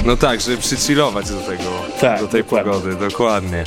No 0.04 0.16
tak, 0.16 0.40
żeby 0.40 0.56
przychillować 0.56 1.30
do 1.30 1.40
tego, 1.40 1.62
Tak, 2.00 2.20
do 2.20 2.28
tej 2.28 2.42
dokładnie. 2.42 2.72
pogody, 2.72 2.96
dokładnie. 2.96 3.64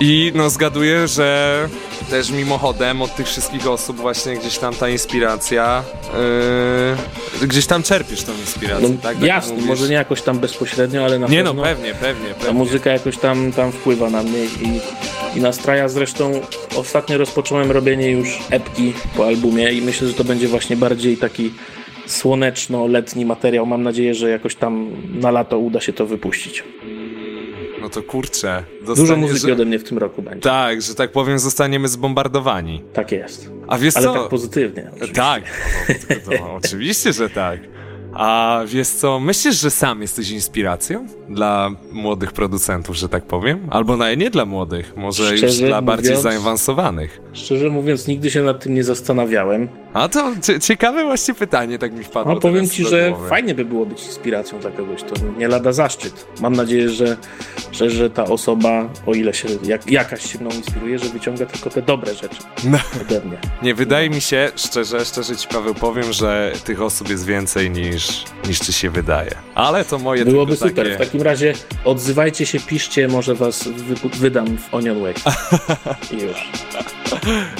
I 0.00 0.32
no 0.34 0.50
zgaduję, 0.50 1.08
że 1.08 1.68
też 2.10 2.30
mimochodem 2.30 3.02
od 3.02 3.14
tych 3.14 3.26
wszystkich 3.26 3.66
osób 3.66 3.96
właśnie 3.96 4.34
gdzieś 4.36 4.58
tam 4.58 4.74
ta 4.74 4.88
inspiracja, 4.88 5.84
yy, 7.40 7.46
gdzieś 7.48 7.66
tam 7.66 7.82
czerpiesz 7.82 8.22
tą 8.22 8.32
inspirację, 8.32 8.88
No, 8.88 8.94
tak? 9.02 9.16
Tak 9.16 9.22
jasne, 9.22 9.52
mówisz? 9.52 9.68
może 9.68 9.88
nie 9.88 9.94
jakoś 9.94 10.22
tam 10.22 10.38
bezpośrednio, 10.38 11.04
ale 11.04 11.18
na 11.18 11.26
Nie 11.26 11.42
no, 11.42 11.50
pewno 11.50 11.62
pewnie, 11.62 11.94
pewnie, 11.94 12.28
ta 12.28 12.34
pewnie. 12.34 12.52
muzyka 12.58 12.90
jakoś 12.90 13.18
tam, 13.18 13.52
tam 13.52 13.72
wpływa 13.72 14.10
na 14.10 14.22
mnie 14.22 14.44
i, 14.44 14.80
i 15.38 15.40
nastraja. 15.40 15.88
Zresztą 15.88 16.40
ostatnio 16.76 17.18
rozpocząłem 17.18 17.70
robienie 17.70 18.10
już 18.10 18.38
epki 18.50 18.92
po 19.16 19.26
albumie 19.26 19.72
i 19.72 19.82
myślę, 19.82 20.08
że 20.08 20.14
to 20.14 20.24
będzie 20.24 20.48
właśnie 20.48 20.76
bardziej 20.76 21.16
taki 21.16 21.52
słoneczno-letni 22.06 23.24
materiał. 23.26 23.66
Mam 23.66 23.82
nadzieję, 23.82 24.14
że 24.14 24.30
jakoś 24.30 24.54
tam 24.54 24.90
na 25.20 25.30
lato 25.30 25.58
uda 25.58 25.80
się 25.80 25.92
to 25.92 26.06
wypuścić. 26.06 26.64
No 27.90 27.94
to 27.94 28.02
kurczę. 28.02 28.64
Dużo 28.80 28.94
dostanie- 29.02 29.20
muzyki 29.20 29.46
że- 29.46 29.52
ode 29.52 29.64
mnie 29.64 29.78
w 29.78 29.84
tym 29.84 29.98
roku 29.98 30.22
będzie. 30.22 30.40
Tak, 30.40 30.82
że 30.82 30.94
tak 30.94 31.12
powiem, 31.12 31.38
zostaniemy 31.38 31.88
zbombardowani. 31.88 32.82
Tak 32.92 33.12
jest. 33.12 33.50
A 33.68 33.78
wiesz 33.78 33.96
Ale 33.96 34.06
co? 34.06 34.14
tak 34.14 34.28
pozytywnie. 34.28 34.88
oczywiście. 34.90 35.14
Tak, 35.14 35.42
no, 35.88 35.94
to, 36.30 36.38
to, 36.38 36.54
oczywiście, 36.54 37.12
że 37.12 37.30
tak. 37.30 37.60
A 38.14 38.60
wiesz 38.66 38.88
co, 38.88 39.20
myślisz, 39.20 39.60
że 39.60 39.70
sam 39.70 40.02
jesteś 40.02 40.30
inspiracją 40.30 41.06
dla 41.28 41.70
młodych 41.92 42.32
producentów, 42.32 42.96
że 42.96 43.08
tak 43.08 43.24
powiem? 43.24 43.66
Albo 43.70 43.96
na, 43.96 44.14
nie 44.14 44.30
dla 44.30 44.44
młodych, 44.44 44.92
może 44.96 45.30
już 45.30 45.38
Szczerze 45.40 45.66
dla 45.66 45.82
bardziej 45.82 46.10
mówiąc- 46.16 46.22
zaawansowanych. 46.22 47.20
Szczerze 47.32 47.68
mówiąc, 47.70 48.06
nigdy 48.06 48.30
się 48.30 48.42
nad 48.42 48.62
tym 48.62 48.74
nie 48.74 48.84
zastanawiałem. 48.84 49.68
A 49.92 50.08
to 50.08 50.32
cie- 50.42 50.60
ciekawe 50.60 51.04
właśnie 51.04 51.34
pytanie, 51.34 51.78
tak 51.78 51.92
mi 51.92 52.04
wpadło 52.04 52.34
No 52.34 52.40
powiem 52.40 52.68
ci, 52.68 52.84
że 52.84 53.14
fajnie 53.28 53.54
by 53.54 53.64
było 53.64 53.86
być 53.86 54.04
inspiracją 54.06 54.58
dla 54.60 54.70
kogoś. 54.70 55.02
To 55.02 55.14
nie 55.38 55.48
lada 55.48 55.72
zaszczyt. 55.72 56.26
Mam 56.40 56.52
nadzieję, 56.56 56.88
że, 56.88 57.16
że, 57.72 57.90
że 57.90 58.10
ta 58.10 58.24
osoba, 58.24 58.88
o 59.06 59.14
ile 59.14 59.34
się 59.34 59.48
jak, 59.62 59.90
jakaś 59.90 60.32
się 60.32 60.38
mną 60.38 60.50
inspiruje, 60.50 60.98
że 60.98 61.08
wyciąga 61.08 61.46
tylko 61.46 61.70
te 61.70 61.82
dobre 61.82 62.14
rzeczy 62.14 62.36
No, 62.64 62.78
ode 63.00 63.20
mnie. 63.20 63.38
nie, 63.62 63.74
wydaje 63.74 64.10
mi 64.10 64.20
się, 64.20 64.48
szczerze, 64.56 65.04
szczerze 65.04 65.36
ci 65.36 65.48
Paweł 65.48 65.74
powiem, 65.74 66.12
że 66.12 66.52
tych 66.64 66.82
osób 66.82 67.10
jest 67.10 67.26
więcej 67.26 67.70
niż, 67.70 67.99
niż 68.48 68.58
ci 68.58 68.72
się 68.72 68.90
wydaje. 68.90 69.30
Ale 69.54 69.84
to 69.84 69.98
moje 69.98 70.24
Byłoby 70.24 70.56
super. 70.56 70.74
takie... 70.74 70.94
W 70.94 70.98
takim 70.98 71.22
razie 71.22 71.52
odzywajcie 71.84 72.46
się, 72.46 72.60
piszcie, 72.60 73.08
może 73.08 73.34
was 73.34 73.68
wypu- 73.68 74.16
wydam 74.16 74.58
w 74.58 74.74
Onion 74.74 75.00
Way. 75.00 75.14
I 76.12 76.16
już. 76.22 76.50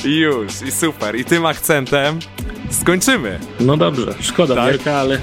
Już, 0.05 0.62
i 0.68 0.72
super. 0.72 1.16
I 1.16 1.24
tym 1.24 1.47
akcentem 1.47 2.18
skończymy. 2.70 3.38
No 3.61 3.76
dobrze, 3.76 4.14
szkoda 4.20 4.55
Tak? 4.55 4.70
wielka, 4.72 4.95
ale 4.97 5.18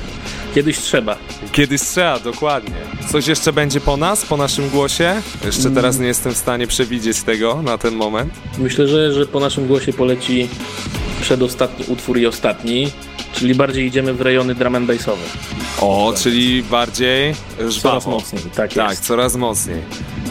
kiedyś 0.56 0.78
trzeba. 0.80 1.18
Kiedyś 1.52 1.82
trzeba, 1.82 2.20
dokładnie. 2.20 2.76
Coś 3.12 3.28
jeszcze 3.28 3.54
będzie 3.54 3.82
po 3.82 3.98
nas, 3.98 4.26
po 4.26 4.38
naszym 4.38 4.70
głosie? 4.70 5.22
Jeszcze 5.46 5.72
teraz 5.72 6.00
nie 6.00 6.08
jestem 6.08 6.34
w 6.34 6.38
stanie 6.38 6.68
przewidzieć 6.68 7.22
tego 7.24 7.62
na 7.62 7.78
ten 7.78 7.96
moment. 7.96 8.34
Myślę, 8.58 8.88
że, 8.88 9.14
że 9.14 9.26
po 9.26 9.40
naszym 9.40 9.68
głosie 9.68 9.94
poleci 9.94 10.48
przedostatni 11.22 11.86
utwór 11.88 12.18
i 12.18 12.26
ostatni, 12.28 12.92
czyli 13.40 13.56
bardziej 13.56 13.86
idziemy 13.86 14.14
w 14.14 14.22
rejony 14.22 14.56
drum 14.56 14.76
and 14.76 14.88
bassowe. 14.88 15.24
O, 15.82 16.14
czyli 16.18 16.64
bardziej 16.64 17.34
Coraz 17.58 17.74
żwawo. 17.74 18.12
mocniej, 18.12 18.42
tak, 18.56 18.74
Tak, 18.74 18.90
jest. 18.90 19.06
coraz 19.06 19.36
mocniej. 19.36 19.82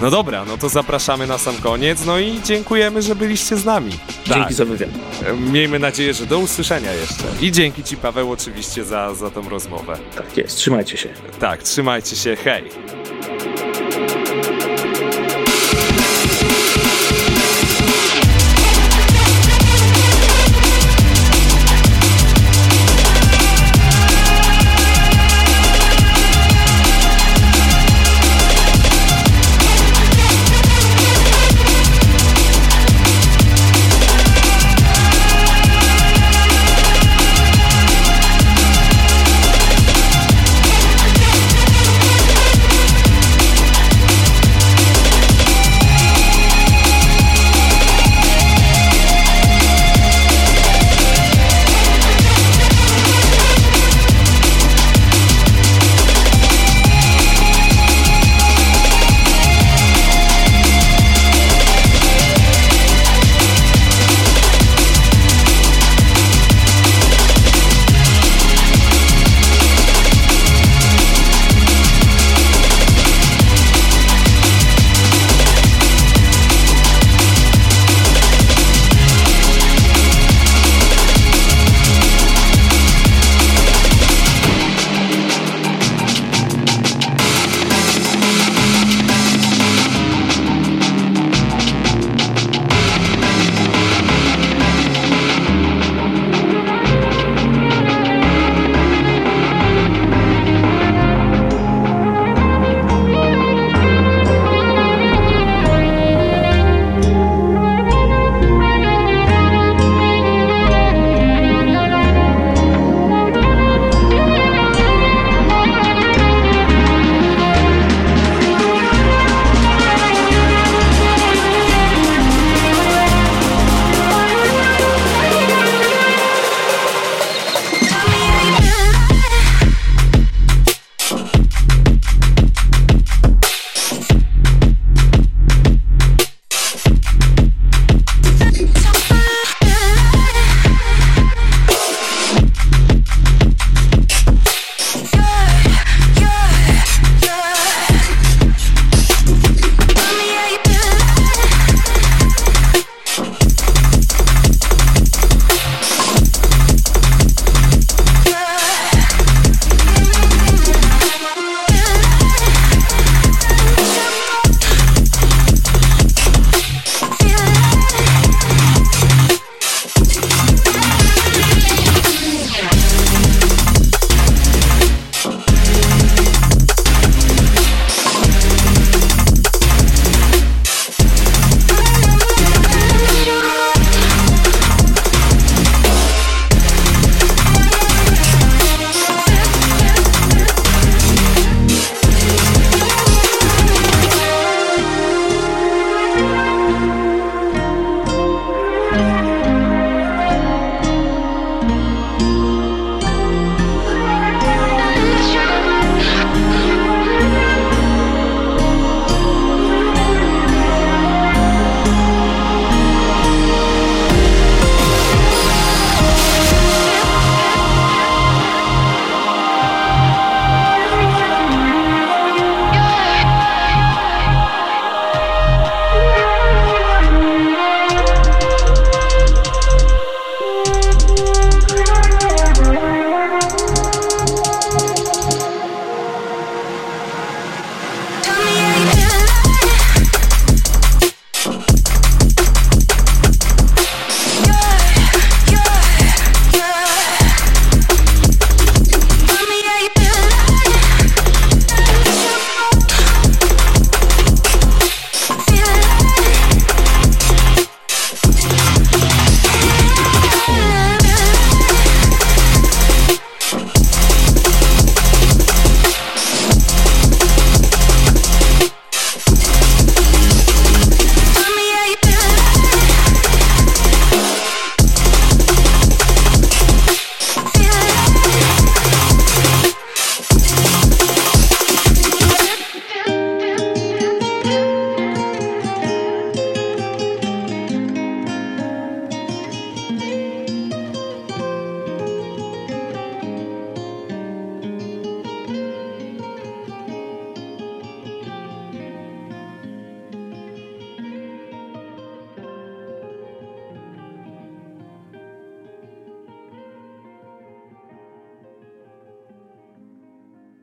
No 0.03 0.11
dobra, 0.11 0.45
no 0.45 0.59
to 0.59 0.69
zapraszamy 0.69 1.27
na 1.27 1.39
sam 1.39 1.57
koniec, 1.57 2.05
no 2.07 2.19
i 2.19 2.41
dziękujemy, 2.45 3.03
że 3.03 3.15
byliście 3.17 3.57
z 3.57 3.65
nami. 3.65 3.91
Dzięki 4.25 4.41
Tak. 4.41 4.53
za 4.53 4.65
wywiad. 4.65 4.91
Miejmy 5.53 5.79
nadzieję, 5.79 6.15
że 6.15 6.27
do 6.27 6.39
usłyszenia 6.39 6.93
jeszcze. 6.93 7.25
I 7.41 7.53
dzięki 7.53 7.83
Ci, 7.85 7.97
Paweł, 7.97 8.33
oczywiście 8.33 8.85
za, 8.85 9.15
za 9.15 9.31
tą 9.31 9.49
rozmowę. 9.49 9.99
Tak 10.17 10.37
jest, 10.37 10.57
trzymajcie 10.57 10.97
się. 10.97 11.09
Tak, 11.41 11.63
trzymajcie 11.63 12.17
się, 12.17 12.37
hej. 12.37 12.65